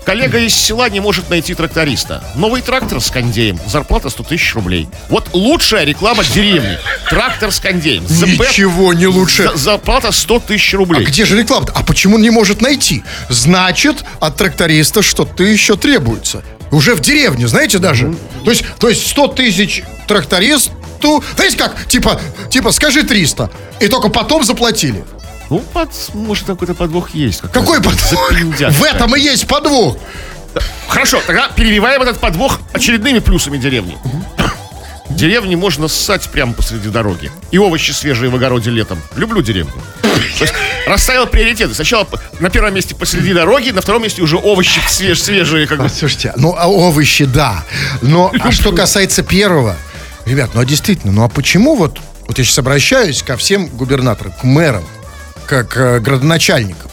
[0.04, 2.22] Коллега из села не может найти тракториста.
[2.36, 3.58] Новый трактор с кондеем.
[3.66, 4.86] Зарплата 100 тысяч рублей.
[5.08, 6.78] Вот лучшая реклама деревни.
[7.10, 8.06] Трактор с кондеем.
[8.06, 9.42] ЗП, Ничего не лучше.
[9.48, 11.04] за- зарплата 100 тысяч А рублей.
[11.04, 11.66] где же реклама?
[11.74, 13.02] А почему он не может найти?
[13.28, 16.44] Значит, от тракториста что-то еще требуется.
[16.70, 18.14] Уже в деревне, знаете даже.
[18.44, 21.24] То есть, то есть 100 тысяч трактористу.
[21.34, 21.88] Знаете как?
[21.88, 22.20] Типа,
[22.50, 23.50] типа, скажи 300.
[23.80, 25.02] И только потом заплатили.
[25.50, 27.40] Ну, под- может, какой-то подвох есть.
[27.52, 28.30] Какой подвох?
[28.70, 29.96] В этом и есть подвох.
[30.88, 33.96] Хорошо, тогда перебиваем этот подвох очередными плюсами деревни.
[35.08, 37.30] В деревне можно ссать прямо посреди дороги.
[37.50, 39.00] И овощи свежие в огороде летом.
[39.16, 39.72] Люблю деревню.
[40.02, 40.54] То есть
[40.86, 41.74] расставил приоритеты.
[41.74, 42.06] Сначала
[42.40, 45.88] на первом месте посреди дороги, на втором месте уже овощи свеж, свежие, как бы.
[45.88, 47.64] Слушайте, ну а овощи, да.
[48.02, 49.76] Но а что касается первого,
[50.24, 54.32] ребят, ну а действительно, ну а почему вот, вот я сейчас обращаюсь ко всем губернаторам,
[54.32, 54.84] к мэрам,
[55.46, 56.90] как э, градоначальникам.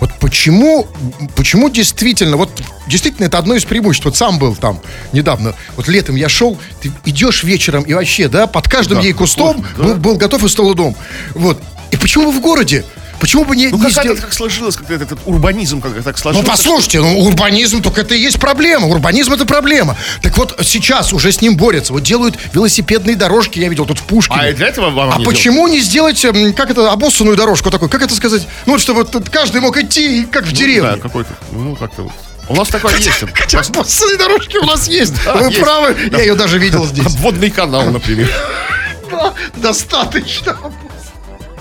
[0.00, 0.86] Вот почему,
[1.34, 2.50] почему действительно, вот
[2.86, 4.04] действительно это одно из преимуществ.
[4.04, 4.80] Вот сам был там
[5.12, 9.12] недавно, вот летом я шел, ты идешь вечером и вообще, да, под каждым Да, ей
[9.12, 9.82] кустом да.
[9.82, 10.96] был, был готов и стол дом.
[11.34, 11.62] Вот.
[11.90, 12.84] И почему в городе?
[13.20, 15.94] Почему бы не, Ну не как сделать- это так сложилось, как этот, этот урбанизм как
[16.02, 16.46] так ну, сложился.
[16.46, 18.86] послушайте, ну, урбанизм, только это и есть проблема.
[18.86, 19.96] Урбанизм это проблема.
[20.22, 21.92] Так вот, сейчас уже с ним борются.
[21.92, 24.40] Вот делают велосипедные дорожки, я видел тут в Пушкине.
[24.40, 27.88] А для этого вам А не почему не сделать, м, как это, обоссанную дорожку такой?
[27.88, 28.46] Как это сказать?
[28.66, 30.58] Ну, чтобы вот каждый мог идти, как в делать?
[30.58, 30.90] деревне.
[30.90, 32.12] Ну, Да, какой-то, ну, как-то вот.
[32.48, 33.24] У нас такое есть.
[33.34, 35.14] Хотя обоссанные дорожки у нас есть.
[35.24, 35.60] Да, Вы есть.
[35.60, 37.06] правы, я ее даже видел здесь.
[37.14, 38.28] Обводный канал, например.
[39.10, 40.56] Да, Достаточно.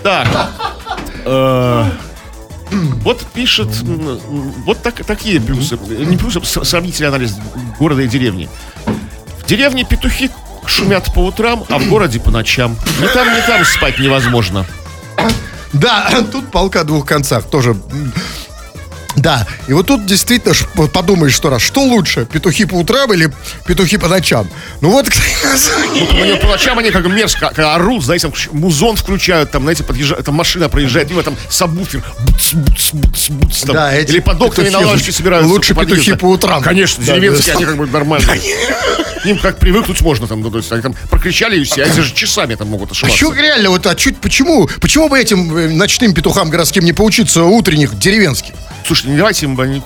[0.01, 0.27] Так.
[1.25, 1.85] Э,
[3.03, 3.67] Вот пишет,
[4.65, 7.35] вот так, такие плюсы, не плюсы, с- сравнительный анализ
[7.77, 8.49] города и деревни.
[8.85, 10.31] В деревне петухи
[10.65, 12.75] шумят по утрам, а в городе по ночам.
[12.99, 14.65] Ни там, ни там спать невозможно.
[15.73, 17.75] Да, тут полка двух концах тоже.
[19.15, 20.53] Да, и вот тут действительно
[20.87, 23.31] подумаешь что раз, что лучше, петухи по утрам или
[23.65, 24.47] петухи по ночам?
[24.81, 28.95] Ну вот, Вот у него по ночам они как мерзко как орут, знаете, там музон
[28.95, 33.75] включают, там, знаете, подъезжает, там машина проезжает, мимо там сабвуфер, буц, буц, буц, буц, там.
[33.75, 35.51] Да, эти или под окнами на лавочке собираются.
[35.51, 36.61] лучше петухи по утрам.
[36.63, 37.57] Конечно, Да, деревенские, да.
[37.59, 38.41] они как бы нормальные.
[39.21, 42.01] К ним как привыкнуть можно, там, ну, то есть они там прокричали и все, они
[42.01, 43.17] же часами там могут А ошибаться.
[43.17, 47.43] что реально, вот, а чуть, почему, почему бы этим э, ночным петухам городским не поучиться
[47.45, 48.53] утренних деревенских?
[48.85, 49.81] Слушай, не давайте им, они,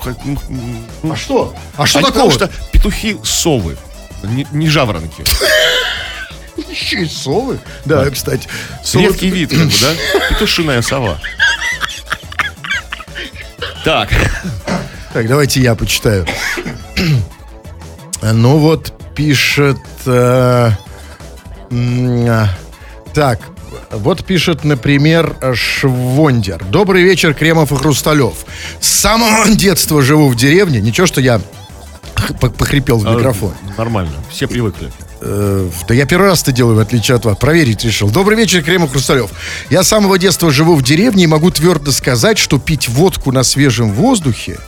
[1.02, 1.54] ну, А что?
[1.76, 2.30] А что они такого?
[2.30, 3.76] потому что петухи совы,
[4.22, 5.24] не, не жаворонки.
[6.70, 7.58] Еще и совы?
[7.84, 8.48] Да, кстати.
[8.84, 10.28] совы- Редкий вид, как бы, да?
[10.28, 11.18] Петушиная сова.
[13.84, 14.10] Так,
[15.12, 16.26] Так, давайте я почитаю.
[18.20, 19.78] Ну вот, пишет...
[20.04, 20.70] э,
[21.70, 22.48] а,
[23.14, 23.38] так,
[23.90, 26.64] вот пишет, например, Швондер.
[26.64, 28.34] Добрый вечер, Кремов и Хрусталев.
[28.80, 30.80] С самого детства живу в деревне.
[30.80, 31.40] Ничего, что я
[32.40, 33.52] похрипел в микрофон.
[33.76, 34.90] нормально, все привыкли.
[35.20, 37.36] Э, Да я первый раз это делаю, в отличие от вас.
[37.38, 38.10] Проверить решил.
[38.10, 39.30] Добрый вечер, Кремов Хрусталев.
[39.70, 43.42] Я с самого детства живу в деревне и могу твердо сказать, что пить водку на
[43.42, 44.58] свежем воздухе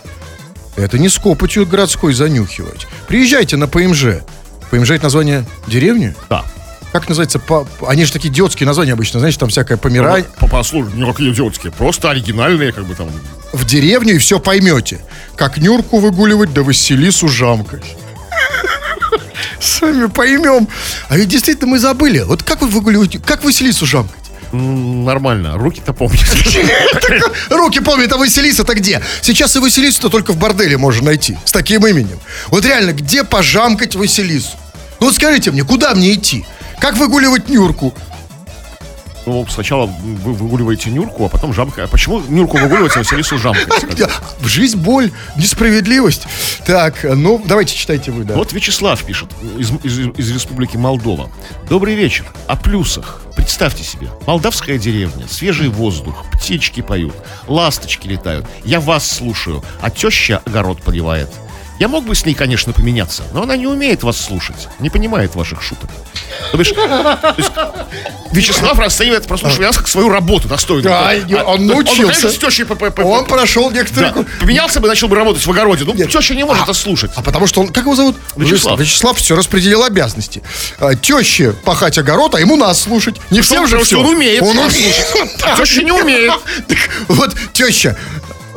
[0.77, 2.87] это не с копотью городской занюхивать.
[3.09, 4.23] Приезжайте на ПМЖ.
[4.71, 6.15] ПМЖ это название деревни?
[6.29, 6.45] Да.
[6.93, 7.39] Как называется?
[7.39, 11.31] По- Они же такие идиотские названия обычно, знаете, там всякое помирай По- Послушай, ну какие
[11.33, 13.09] идиотские, просто оригинальные, как бы там.
[13.53, 15.01] в деревню и все поймете.
[15.37, 17.85] Как Нюрку выгуливать, да Василису жамкать.
[19.61, 20.69] Сами поймем.
[21.09, 22.21] А ведь действительно мы забыли.
[22.21, 24.17] Вот как вы выгуливаете, как Василису жамкать?
[24.53, 26.21] Нормально, руки-то помнят.
[27.51, 29.01] Руки помнят, а Василиса-то где?
[29.23, 31.39] Сейчас и Василису-то только в борделе можно найти.
[31.45, 32.19] С таким именем.
[32.49, 34.49] Вот реально, где пожамкать Василису?
[34.99, 36.45] Ну вот скажите мне, куда мне идти?
[36.81, 37.95] Как выгуливать Нюрку?
[39.27, 41.85] Ну, сначала вы выгуливаете Нюрку, а потом жамка.
[41.85, 43.85] А почему Нюрку выгуливать, а Василису жамкать?
[43.91, 44.09] Где?
[44.43, 46.23] Жизнь, боль, несправедливость.
[46.65, 48.35] Так, ну, давайте читайте вы, да.
[48.35, 51.29] Вот Вячеслав пишет из, из- из Республики Молдова.
[51.69, 52.25] Добрый вечер.
[52.47, 53.21] О плюсах.
[53.37, 54.09] Представьте себе.
[54.27, 57.15] Молдавская деревня, свежий воздух, птички поют,
[57.47, 58.47] ласточки летают.
[58.65, 61.29] Я вас слушаю, а теща огород поливает.
[61.81, 65.35] Я мог бы с ней, конечно, поменяться, но она не умеет вас слушать, не понимает
[65.35, 65.89] ваших шуток.
[66.53, 67.51] То бишь, то есть
[68.33, 70.85] Вячеслав расценивает прослушивание нас как свою работу достойную.
[70.85, 72.03] Да, А- он Он, научился.
[72.03, 74.13] конечно, с тещей по- по- по- Он прошел некоторые...
[74.13, 75.85] да, поменялся бы, начал бы работать в огороде.
[75.87, 76.11] Ну, Нет.
[76.11, 77.13] теща не может это слушать.
[77.17, 78.17] А потому что он, как его зовут?
[78.37, 78.79] Вячеслав.
[78.79, 80.43] Вячеслав все распределил обязанности.
[80.79, 83.17] А, теще пахать огород, а ему нас слушать.
[83.31, 83.99] Не всем же все.
[84.01, 84.43] он умеет.
[84.43, 85.07] Он умеет.
[85.57, 86.33] Теща не умеет.
[87.09, 87.97] Вот, теща,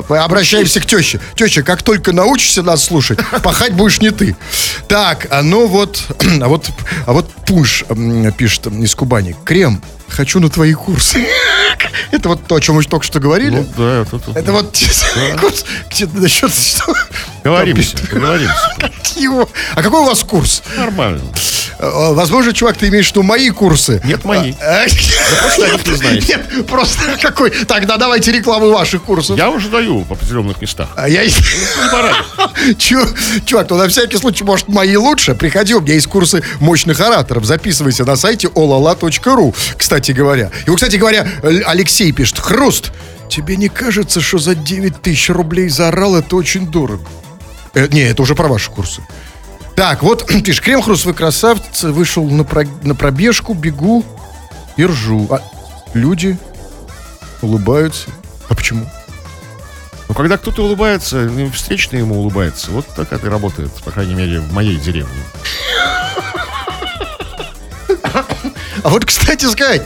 [0.08, 1.20] обращаемся к теще.
[1.36, 4.36] Теща, как только научишься нас слушать, пахать будешь не ты.
[4.88, 6.02] Так, а ну вот,
[6.42, 6.66] а вот,
[7.06, 7.84] а вот Пуш
[8.36, 9.34] пишет из Кубани.
[9.44, 11.24] Крем, хочу на твои курсы.
[12.10, 13.56] Это вот то, о чем мы только что говорили.
[13.56, 14.76] Ну, да, это, это- Это вот
[15.40, 16.94] курс, где насчет что?
[17.44, 18.54] Говоримся, договоримся.
[19.76, 20.62] А какой у вас курс?
[20.76, 21.20] Нормально.
[21.78, 24.00] Э, Возможно, чувак, ты имеешь в виду мои курсы.
[24.04, 24.54] Нет, мои.
[24.60, 26.26] Просто не знаете.
[26.28, 27.50] Нет, просто какой.
[27.50, 29.36] Тогда давайте рекламу ваших курсов.
[29.38, 30.88] Я уже даю в определенных местах.
[30.96, 31.22] А я...
[32.78, 35.34] Чувак, ну на всякий случай, может, мои лучше.
[35.34, 37.44] Приходи, у меня есть курсы мощных ораторов.
[37.44, 40.50] Записывайся на сайте olala.ru, кстати говоря.
[40.66, 41.26] И, кстати говоря,
[41.66, 42.90] Алексей пишет, Хруст,
[43.28, 47.04] тебе не кажется, что за 9 тысяч рублей за орал это очень дорого?
[47.74, 49.02] Э, не, это уже про ваши курсы.
[49.76, 54.04] Так, вот, пишешь, Крем Хруст, вы красавцы, вышел на, про- на пробежку, бегу
[54.76, 55.26] и ржу.
[55.30, 55.40] А
[55.94, 56.38] люди
[57.42, 58.10] улыбаются.
[58.48, 58.88] А почему?
[60.08, 62.70] Но когда кто-то улыбается, ну, встречный ему улыбается.
[62.70, 65.22] Вот так это работает, по крайней мере, в моей деревне.
[68.82, 69.82] А вот, кстати сказать,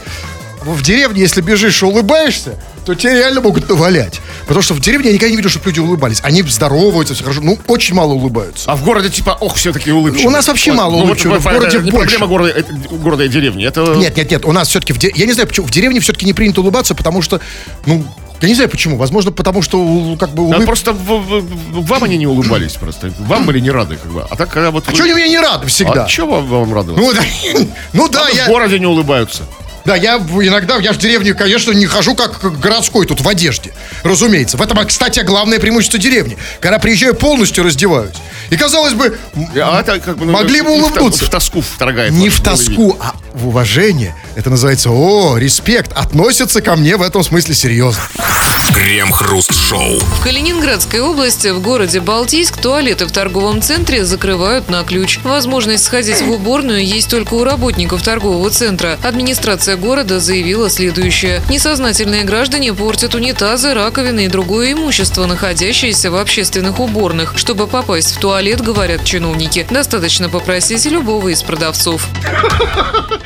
[0.61, 4.19] в деревне, если бежишь и улыбаешься, то тебя реально могут навалять.
[4.49, 6.21] Потому что в деревне я никогда не видел, чтобы люди улыбались.
[6.23, 7.41] Они здороваются, все хорошо.
[7.43, 8.71] Ну, очень мало улыбаются.
[8.71, 10.25] А в городе типа, ох, все такие улыбчивые.
[10.25, 12.17] У нас вообще мало вот, улыбчивых, в это городе не больше.
[12.17, 13.63] проблема города, это города и деревни.
[13.63, 13.93] Это...
[13.95, 14.45] Нет, нет, нет.
[14.45, 16.95] У нас все-таки, в де- я не знаю, почему, в деревне все-таки не принято улыбаться,
[16.95, 17.39] потому что,
[17.85, 18.03] ну,
[18.41, 18.97] я не знаю почему.
[18.97, 20.65] Возможно, потому что, как бы, улыб...
[20.65, 23.13] просто в- в- в- вам они не улыбались просто.
[23.19, 24.25] Вам были не рады, как бы.
[24.27, 24.85] А так, когда вот...
[24.87, 26.05] А чего они мне не рады всегда?
[26.05, 27.03] А чего вам, вам радоваться?
[27.05, 29.43] Ну, да, ну да, в я, городе не улыбаются.
[29.85, 33.73] Да, я иногда, я в деревне, конечно, не хожу как городской тут в одежде.
[34.03, 34.57] Разумеется.
[34.57, 36.37] В этом, кстати, главное преимущество деревни.
[36.59, 38.15] Когда приезжаю, полностью раздеваюсь.
[38.49, 39.17] И, казалось бы,
[39.55, 40.25] А это как бы...
[40.25, 41.25] ну, Могли бы в- улыбнуться.
[41.25, 42.11] В, тоску вторгает.
[42.11, 44.15] не в тоску, а в уважение.
[44.35, 45.91] Это называется, о, респект.
[45.93, 48.01] Относятся ко мне в этом смысле серьезно.
[48.73, 49.99] Крем-хруст-шоу.
[49.99, 55.19] В Калининградской области в городе Балтийск туалеты в торговом центре закрывают на ключ.
[55.23, 58.97] Возможность сходить в уборную есть только у работников торгового центра.
[59.03, 61.41] Администрация города заявила следующее.
[61.49, 67.33] Несознательные граждане портят унитазы, раковины и другое имущество, находящееся в общественных уборных.
[67.37, 72.07] Чтобы попасть в туалет, говорят чиновники, достаточно попросить любого из продавцов.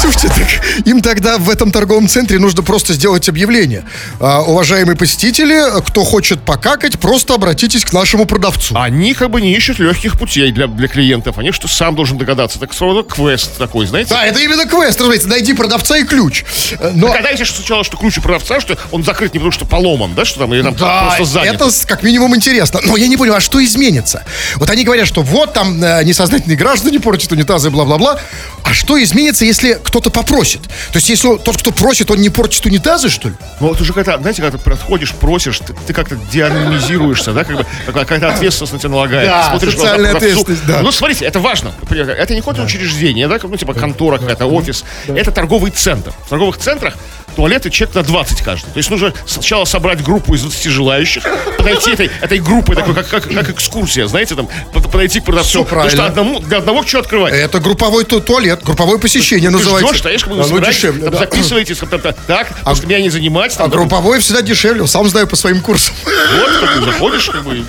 [0.00, 3.84] Слушайте, так им тогда в этом торговом центре нужно просто сделать объявление.
[4.18, 8.74] А, уважаемые посетители, кто хочет покакать, просто обратитесь к нашему продавцу.
[8.78, 11.38] Они как бы не ищут легких путей для, для клиентов.
[11.38, 12.58] Они что сам должен догадаться.
[12.58, 14.10] Так сразу квест такой, знаете?
[14.10, 15.28] Да, это именно квест, разумеется.
[15.28, 16.44] Найди продавца и ключ.
[16.78, 17.08] Э, Но...
[17.08, 20.24] Догадайся, что сначала, что ключ у продавца, что он закрыт не потому, что поломан, да,
[20.24, 21.56] что там, или там Да, просто занят.
[21.56, 22.80] это как минимум интересно.
[22.84, 24.24] Но я не понял, а что изменится?
[24.56, 28.18] Вот они говорят, что вот там э, несознательные граждане портят унитазы, бла-бла-бла.
[28.62, 30.62] А что изменится, если кто-то попросит?
[30.62, 33.34] То есть, если тот, кто просит, он не портит унитазы, что ли?
[33.60, 37.56] Ну, вот уже когда, знаете, когда ты подходишь, просишь, ты, ты как-то деанонимизируешься, да, как
[37.56, 39.28] бы какая-то ответственность на тебя налагает.
[39.28, 40.40] Да, смотришь глаза социальная продавцу.
[40.40, 40.82] ответственность, да.
[40.82, 41.72] Ну, смотрите, это важно.
[41.90, 44.84] Это не какое-то учреждение, да, как, ну, типа контора какая-то, офис.
[45.06, 46.12] Это торговый центр.
[46.26, 46.96] В торговых центрах
[47.36, 48.66] туалеты человек на 20 каждый.
[48.70, 51.22] То есть нужно сначала собрать группу из 20 желающих,
[51.58, 55.48] подойти этой, этой группой, такой, как, как, как экскурсия, знаете, там, под- подойти к продавцу.
[55.50, 56.20] Всё Потому что правильно.
[56.22, 57.32] одному, для одного что открывать?
[57.32, 59.88] Это групповой ту- туалет, групповое посещение Ты называется.
[59.88, 61.18] ждешь, стоишь, как Оно собираетесь, дешевле, там да.
[61.18, 63.54] записываетесь, там, там, там, так, после меня не занимать.
[63.54, 65.94] А Там, групповое всегда дешевле, сам знаю по своим курсам.
[66.04, 67.64] Вот, как бы заходишь, как бы,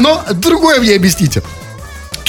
[0.00, 1.42] Но другое мне объясните.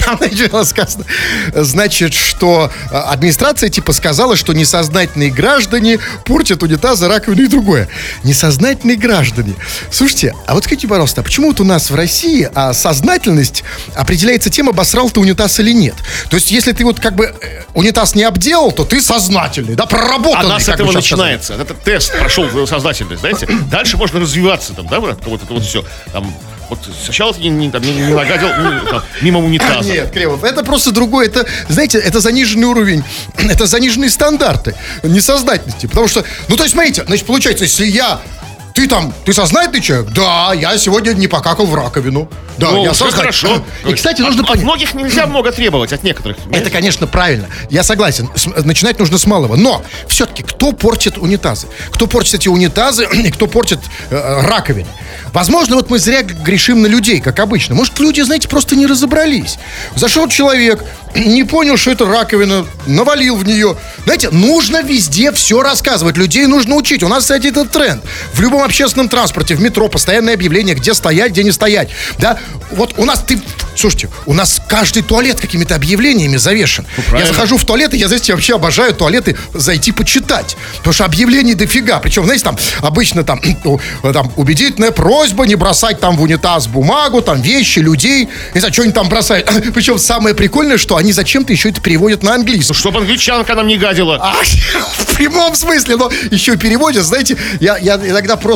[0.06, 1.06] Там сначала сказано,
[1.54, 7.88] значит, что э, администрация типа сказала, что несознательные граждане портят унитазы, раковину и другое.
[8.24, 9.54] Несознательные граждане.
[9.92, 13.64] Слушайте, а вот скажите, пожалуйста, а почему вот у нас в России а, сознательность
[13.96, 15.96] определяется тем, обосрал ты унитаз или нет?
[16.30, 19.84] То есть, если ты вот как бы э, унитаз не обделал, то ты сознательный, да,
[19.84, 20.50] А проработанный.
[20.50, 21.34] нас с этого сейчас сказали.
[21.34, 21.54] начинается.
[21.54, 23.48] Это тест прошел твою сознательность, знаете.
[23.72, 25.84] Дальше можно развиваться там, да, вот, это вот все.
[26.12, 26.34] Там,
[26.76, 29.92] вот сначала ты не, не- там, не- не нагадил ну, там, мимо унитаза.
[29.92, 31.28] Нет, Кремов, это просто другое.
[31.28, 33.04] Это, знаете, это заниженный уровень,
[33.38, 35.88] это заниженные стандарты несознательности.
[35.88, 38.22] Потому что, ну, то есть, смотрите, значит, получается, если я
[38.74, 40.10] ты там, ты сознательный человек?
[40.12, 42.28] Да, я сегодня не покакал в раковину.
[42.58, 43.20] Да, Ну, я сознательный.
[43.22, 43.64] хорошо.
[43.88, 44.64] И, кстати, От- нужно от понять.
[44.64, 46.38] многих нельзя много требовать, от некоторых.
[46.52, 47.48] Это, конечно, правильно.
[47.70, 48.30] Я согласен.
[48.64, 49.56] Начинать нужно с малого.
[49.56, 51.68] Но все-таки кто портит унитазы?
[51.92, 54.88] Кто портит эти унитазы и кто портит э, раковины?
[55.34, 57.74] Возможно, вот мы зря грешим на людей, как обычно.
[57.76, 59.58] Может, люди, знаете, просто не разобрались.
[59.96, 60.84] Зашел человек,
[61.16, 63.78] не понял, что это раковина, навалил в нее.
[64.06, 66.18] Знаете, нужно везде все рассказывать.
[66.18, 67.02] Людей нужно учить.
[67.02, 68.04] У нас, кстати, этот тренд.
[68.34, 71.90] В любом общественном транспорте, в метро, постоянное объявление, где стоять, где не стоять.
[72.18, 72.38] Да,
[72.72, 73.42] вот у нас ты...
[73.76, 76.86] Слушайте, у нас каждый туалет какими-то объявлениями завешен.
[76.98, 77.34] я правильно.
[77.34, 80.56] захожу в туалет, и я, знаете, вообще обожаю туалеты зайти почитать.
[80.78, 82.00] Потому что объявлений дофига.
[82.00, 83.42] Причем, знаете, там обычно там,
[84.14, 88.30] там убедительная просьба не бросать там в унитаз бумагу, там вещи, людей.
[88.54, 89.50] Не знаю, что они там бросают.
[89.74, 92.74] Причем самое прикольное, что они зачем-то еще это переводят на английский.
[92.74, 94.20] Чтобы англичанка нам не гадила.
[94.22, 94.34] А,
[94.98, 98.53] в прямом смысле, но еще переводят, знаете, я, я иногда просто,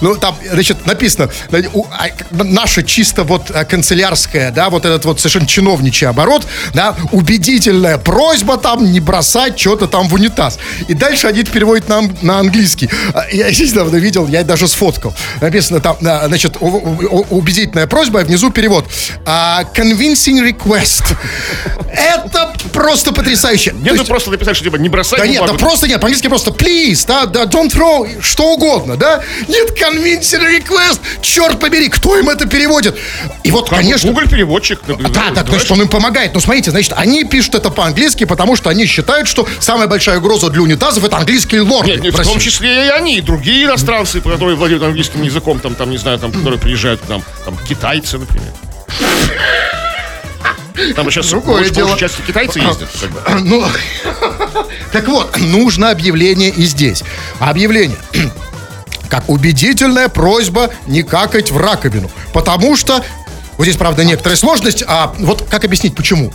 [0.00, 5.20] ну, там, значит, написано, э, а, наша чисто вот э, канцелярская, да, вот этот вот
[5.20, 10.58] совершенно чиновничий оборот, да, убедительная просьба там не бросать что-то там в унитаз.
[10.88, 12.88] И дальше они это переводят на, ан- на английский.
[13.14, 15.14] А, Я здесь недавно видел, я даже сфоткал.
[15.40, 18.86] Написано там, а, значит, убедительная просьба, а внизу перевод.
[19.24, 21.16] Convincing request.
[21.92, 23.74] Это просто потрясающе.
[23.80, 26.50] Нет, ну просто написать, что типа не бросай да нет, да просто нет, по-английски просто
[26.50, 29.22] please, да, да, don't throw, что угодно, да?
[29.46, 32.96] Нет, convincing request, черт побери, кто им это переводит?
[33.44, 34.10] И вот, Как конечно...
[34.10, 34.80] Google переводчик.
[34.86, 36.34] Да, так, значит, он им помогает.
[36.34, 40.50] Но смотрите, значит, они пишут это по-английски, потому что они считают, что самая большая угроза
[40.50, 41.92] для унитазов это английские лорды.
[41.92, 45.60] Нет, нет, в в том числе и они, и другие иностранцы, которые владеют английским языком,
[45.60, 48.52] там, там, не знаю, там, которые приезжают к нам, там, китайцы, например.
[50.94, 51.98] Там сейчас Другое больше, дело.
[51.98, 52.88] части китайцы ездят.
[53.00, 53.20] как бы.
[53.40, 53.64] Ну,
[54.92, 57.02] так вот, нужно объявление и здесь.
[57.40, 57.98] Объявление.
[59.08, 62.10] Как убедительная просьба не какать в раковину.
[62.32, 63.02] Потому что,
[63.56, 66.32] вот здесь, правда, некоторая сложность, а вот как объяснить, почему?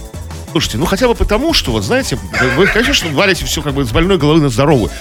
[0.51, 2.17] Слушайте, ну хотя бы потому, что, вот знаете,
[2.55, 4.91] вы, конечно, варите все как бы с больной головы на здоровую.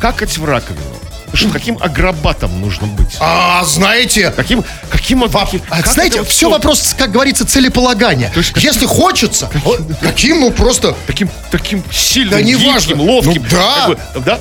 [0.00, 0.80] Какать в раковину.
[1.32, 3.16] Что каким агробатом нужно быть?
[3.20, 8.32] А, знаете, Каким, каким а, как знаете, все вопрос, как говорится, целеполагания.
[8.34, 10.96] есть Если хочется, вот каким, ну, просто...
[11.06, 12.94] таким, таким сильным, Да неважно.
[12.94, 13.74] гибким, ловким, Ну, да.
[13.76, 14.40] как бы, да,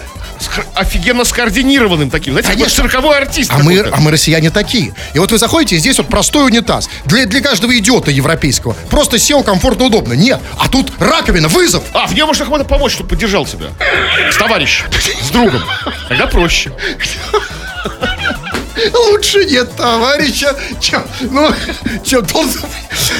[0.73, 2.83] офигенно скоординированным таким, знаете, Конечно.
[2.83, 3.51] цирковой артист.
[3.53, 4.93] А мы, а мы, россияне, такие.
[5.13, 6.89] И вот вы заходите, и здесь вот простой унитаз.
[7.05, 8.73] Для, для каждого идиота европейского.
[8.89, 10.13] Просто сел, комфортно, удобно.
[10.13, 10.39] Нет.
[10.57, 11.83] А тут раковина, вызов.
[11.93, 13.67] А, в нем можно кому-то помочь, чтобы поддержал тебя.
[14.31, 14.85] С товарищем,
[15.23, 15.61] с другом.
[16.07, 16.71] Тогда проще.
[18.93, 21.53] Лучше нет товарища, чем, ну,
[22.03, 22.47] чем тот.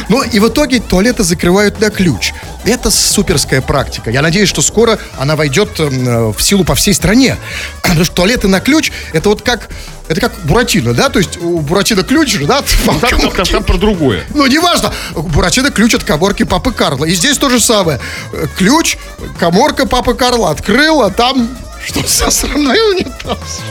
[0.07, 2.33] Ну, и в итоге туалеты закрывают на ключ.
[2.69, 4.11] Это суперская практика.
[4.11, 7.35] Я надеюсь, что скоро она войдет эм, в силу по всей стране.
[7.81, 9.69] Потому что туалеты на ключ, это вот как,
[10.07, 11.09] это как Буратино, да?
[11.09, 12.61] То есть у Буратино ключ же, да?
[12.85, 14.23] Там, там- там- там про другое.
[14.35, 14.93] Ну, неважно.
[15.15, 17.05] Буратино ключ от коморки Папы Карла.
[17.05, 17.99] И здесь то же самое.
[18.33, 18.97] Э, Ключ,
[19.39, 21.49] коморка Папы Карла открыл, а там
[21.85, 23.61] что со стороны унитаз.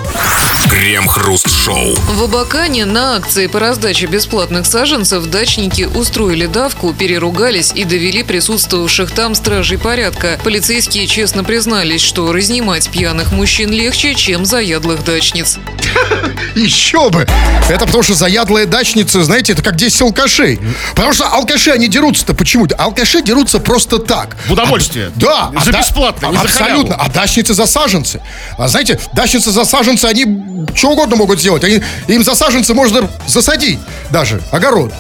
[0.71, 1.95] Крем-хруст-шоу.
[1.95, 9.11] В Абакане на акции по раздаче бесплатных саженцев дачники устроили давку, переругались и довели присутствовавших
[9.13, 10.39] там стражей порядка.
[10.45, 15.59] Полицейские честно признались, что разнимать пьяных мужчин легче, чем заядлых дачниц.
[16.55, 17.27] Еще бы!
[17.69, 20.61] Это потому что заядлые дачницы, знаете, это как 10 алкашей.
[20.95, 22.67] Потому что алкаши, они дерутся-то почему?
[22.77, 24.37] Алкаши дерутся просто так.
[24.47, 25.09] В удовольствие.
[25.09, 25.53] А, да.
[25.65, 26.97] За да- бесплатно, не за Абсолютно.
[26.97, 27.55] А дачницы
[27.99, 28.21] засаженцы.
[28.57, 31.65] А знаете, дачницы засаженцы, они что угодно могут сделать.
[31.65, 33.79] Они, им засаженцы можно засадить
[34.11, 34.93] даже, огород.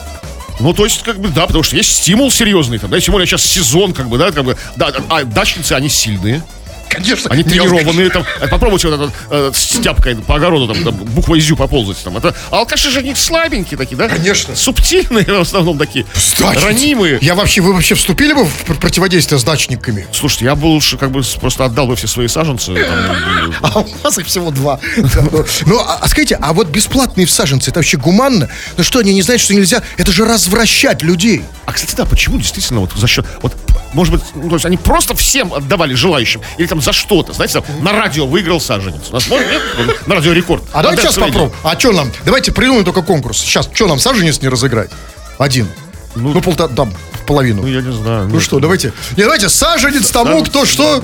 [0.60, 3.26] Ну, то есть, как бы, да, потому что есть стимул серьезный там, да, тем более
[3.26, 6.42] сейчас сезон, как бы, да, как бы, да, а дачницы, они сильные,
[6.88, 7.30] Конечно.
[7.30, 11.56] они тренированные, там, попробуйте вот этот, э, с тяпкой по огороду, там, там, буквой «зю»
[11.56, 14.08] поползать, там, это, а алкаши же они слабенькие такие, да?
[14.08, 14.54] Конечно.
[14.56, 16.04] Субтильные в основном такие,
[16.38, 16.66] Дачницы.
[16.66, 17.18] ранимые.
[17.20, 20.06] Я вообще, вы вообще вступили бы в пр- противодействие с дачниками?
[20.12, 23.86] Слушайте, я бы лучше, как бы, просто отдал бы все свои саженцы, там, А у
[24.04, 24.80] нас их всего два.
[24.96, 28.48] Ну, Ну, а, а скажите, а вот бесплатные саженцы, это вообще гуманно?
[28.76, 29.82] Ну что, они не знают, что нельзя?
[29.96, 31.42] Это же развращать людей.
[31.66, 33.54] А, кстати, да, почему действительно вот за счет, вот,
[33.92, 37.60] может быть, ну, то есть они просто всем отдавали желающим, или там за что-то, знаете,
[37.60, 39.10] там, на радио выиграл саженец.
[39.10, 40.06] У нас можно, нет?
[40.06, 40.62] на радио рекорд.
[40.72, 41.52] А давайте сейчас попробуем.
[41.62, 42.10] А что нам?
[42.24, 43.38] Давайте придумаем только конкурс.
[43.38, 44.90] Сейчас, что нам, саженец не разыграть?
[45.38, 45.68] Один.
[46.14, 47.62] Ну, полта, там, в половину.
[47.62, 48.28] Ну, я не знаю.
[48.28, 48.92] Ну что, давайте.
[49.16, 51.02] Не, давайте саженец тому, кто что.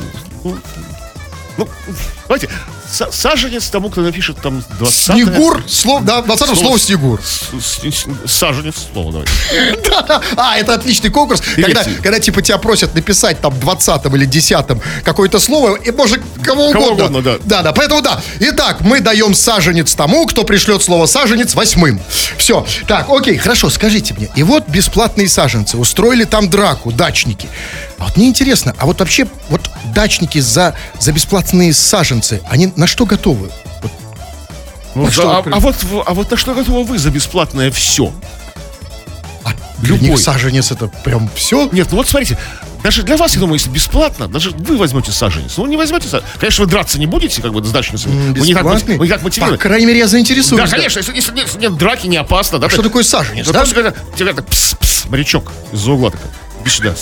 [1.57, 1.69] Ну,
[2.27, 2.53] давайте, са-
[3.11, 7.21] саженец тому, кто напишет там 20 Снегур, слово, да, 20 слово Снегур.
[8.27, 9.25] Саженец слово.
[9.85, 10.21] Да-да.
[10.37, 11.43] А, это отличный конкурс,
[12.03, 14.67] когда, типа тебя просят написать там 20 или 10
[15.05, 16.81] какое-то слово, и может кого угодно.
[16.81, 17.37] Кого угодно, да.
[17.45, 18.21] Да, да, поэтому да.
[18.41, 22.01] Итак, мы даем саженец тому, кто пришлет слово саженец восьмым.
[22.37, 22.67] Все.
[22.87, 24.29] Так, окей, хорошо, скажите мне.
[24.35, 27.49] И вот бесплатные саженцы устроили там драку, дачники.
[27.99, 32.89] А вот мне интересно, а вот вообще, вот дачники за, за бесплатные саженцы, они на
[32.89, 33.51] что готовы?
[33.81, 33.91] Вот
[34.95, 35.75] Ну, А что да, а, а вот,
[36.07, 38.13] а вот на что готовы вы за бесплатное все?
[39.43, 40.11] а для Любой.
[40.11, 41.67] них саженец это прям все?
[41.73, 42.37] Нет, ну вот смотрите,
[42.83, 45.57] даже для вас, я думаю, если бесплатно, даже вы возьмете саженец.
[45.57, 46.31] Ну, не возьмете саженец.
[46.39, 48.33] Конечно, вы драться не будете, как бы, с дачницами.
[48.39, 48.75] Вы не так, вы
[49.07, 49.57] не так По мотивированы.
[49.57, 50.71] крайней мере, я Да, заинтересуюсь.
[50.71, 52.59] конечно, если, если нет, нет драки, не опасно.
[52.59, 53.61] Да, Что так- такое саженец, Ну, да?
[53.61, 56.29] просто когда тебе говорят, пс, пс, морячок из-за угла такой,
[56.63, 56.95] иди сюда.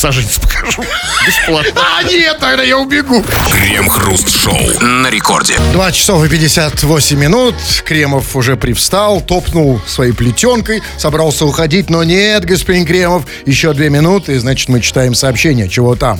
[0.00, 0.82] Саженец покажу.
[1.26, 1.82] Бесплатно.
[1.98, 3.22] А нет, тогда я убегу.
[3.52, 5.58] Крем-хруст-шоу на рекорде.
[5.72, 7.54] 2 часов и 58 минут.
[7.84, 14.40] Кремов уже привстал, топнул своей плетенкой, собрался уходить, но нет, господин Кремов, еще две минуты,
[14.40, 15.68] значит, мы читаем сообщение.
[15.68, 16.18] Чего там?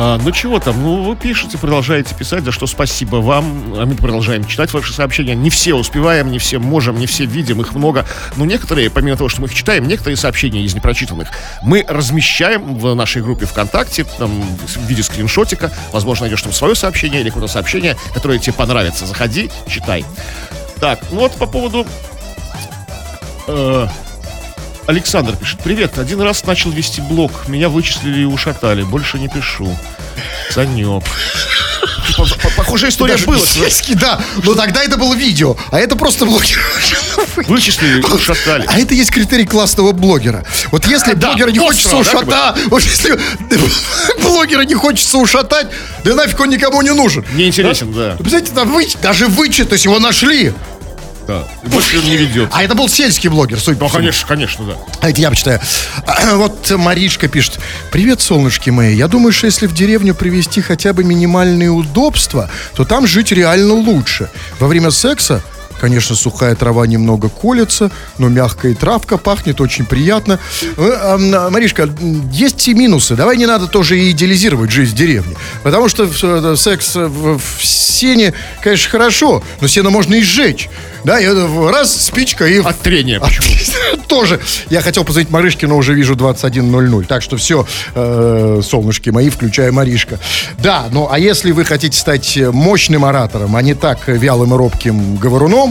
[0.00, 3.74] А, ну чего там, ну вы пишете, продолжаете писать, за что спасибо вам.
[3.76, 5.34] А мы продолжаем читать ваши сообщения.
[5.34, 8.06] Не все успеваем, не все можем, не все видим, их много.
[8.36, 11.30] Но некоторые, помимо того, что мы их читаем, некоторые сообщения из непрочитанных
[11.64, 15.72] мы размещаем в нашей группе ВКонтакте, там, в виде скриншотика.
[15.92, 19.04] Возможно, найдешь там свое сообщение или какое-то сообщение, которое тебе понравится.
[19.04, 20.04] Заходи, читай.
[20.78, 21.84] Так, ну вот по поводу...
[23.48, 23.88] э,
[24.92, 25.60] Александр пишет.
[25.62, 27.46] Привет, один раз начал вести блог.
[27.46, 28.82] Меня вычислили и ушатали.
[28.84, 29.68] Больше не пишу.
[30.50, 31.04] Санек.
[32.16, 33.36] П- Похожая история Даже была.
[33.36, 34.18] беседки, да.
[34.42, 36.58] Но тогда это было видео, а это просто блогер.
[37.48, 38.64] Вычислили, ушатали.
[38.66, 40.42] А это есть критерий классного блогера.
[40.72, 43.20] Вот если Да, блогера не хочется острого, да, ушатать, вот если
[44.22, 45.66] блогера не хочется ушатать,
[46.02, 47.26] да нафиг он никому не нужен.
[47.34, 48.16] Неинтересен, да.
[48.18, 50.54] Вы Представляете, там вы- даже вычет, то есть его нашли.
[51.28, 51.46] Да.
[51.62, 52.48] И больше не ведет.
[52.52, 53.98] А это был сельский блогер, судя по Ну, всему.
[54.00, 54.74] конечно, конечно, да.
[55.00, 55.60] А это я почитаю.
[56.32, 57.58] Вот Маришка пишет.
[57.92, 58.94] Привет, солнышки мои.
[58.96, 63.74] Я думаю, что если в деревню привести хотя бы минимальные удобства, то там жить реально
[63.74, 64.30] лучше.
[64.58, 65.42] Во время секса
[65.80, 70.38] Конечно, сухая трава немного колется, но мягкая травка пахнет очень приятно.
[70.76, 71.88] Э, а, Маришка,
[72.32, 73.14] есть и минусы.
[73.14, 75.36] Давай не надо тоже и идеализировать жизнь в деревне.
[75.62, 80.68] Потому что э, секс в, сене, конечно, хорошо, но сено можно и сжечь.
[81.04, 82.58] Да, и э, раз, спичка и...
[82.58, 83.20] От трения.
[84.08, 84.40] Тоже.
[84.70, 87.06] Я хотел позвонить Маришке, но уже вижу 21.00.
[87.06, 90.18] Так что все, э, солнышки мои, включая Маришка.
[90.58, 95.16] Да, ну а если вы хотите стать мощным оратором, а не так вялым и робким
[95.16, 95.67] говоруном,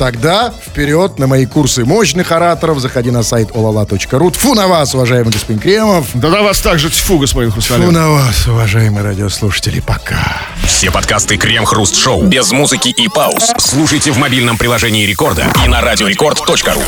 [0.00, 2.80] тогда вперед на мои курсы мощных ораторов.
[2.80, 4.30] Заходи на сайт olala.ru.
[4.30, 6.06] Тфу на вас, уважаемый господин Кремов.
[6.14, 7.92] Да на вас также тьфу, господин Фу Хрусталев.
[7.92, 9.80] на вас, уважаемые радиослушатели.
[9.80, 10.40] Пока.
[10.64, 13.52] Все подкасты Крем-Хруст Шоу без музыки и пауз.
[13.58, 16.82] Слушайте в мобильном приложении Рекорда и на радиорекорд.ру.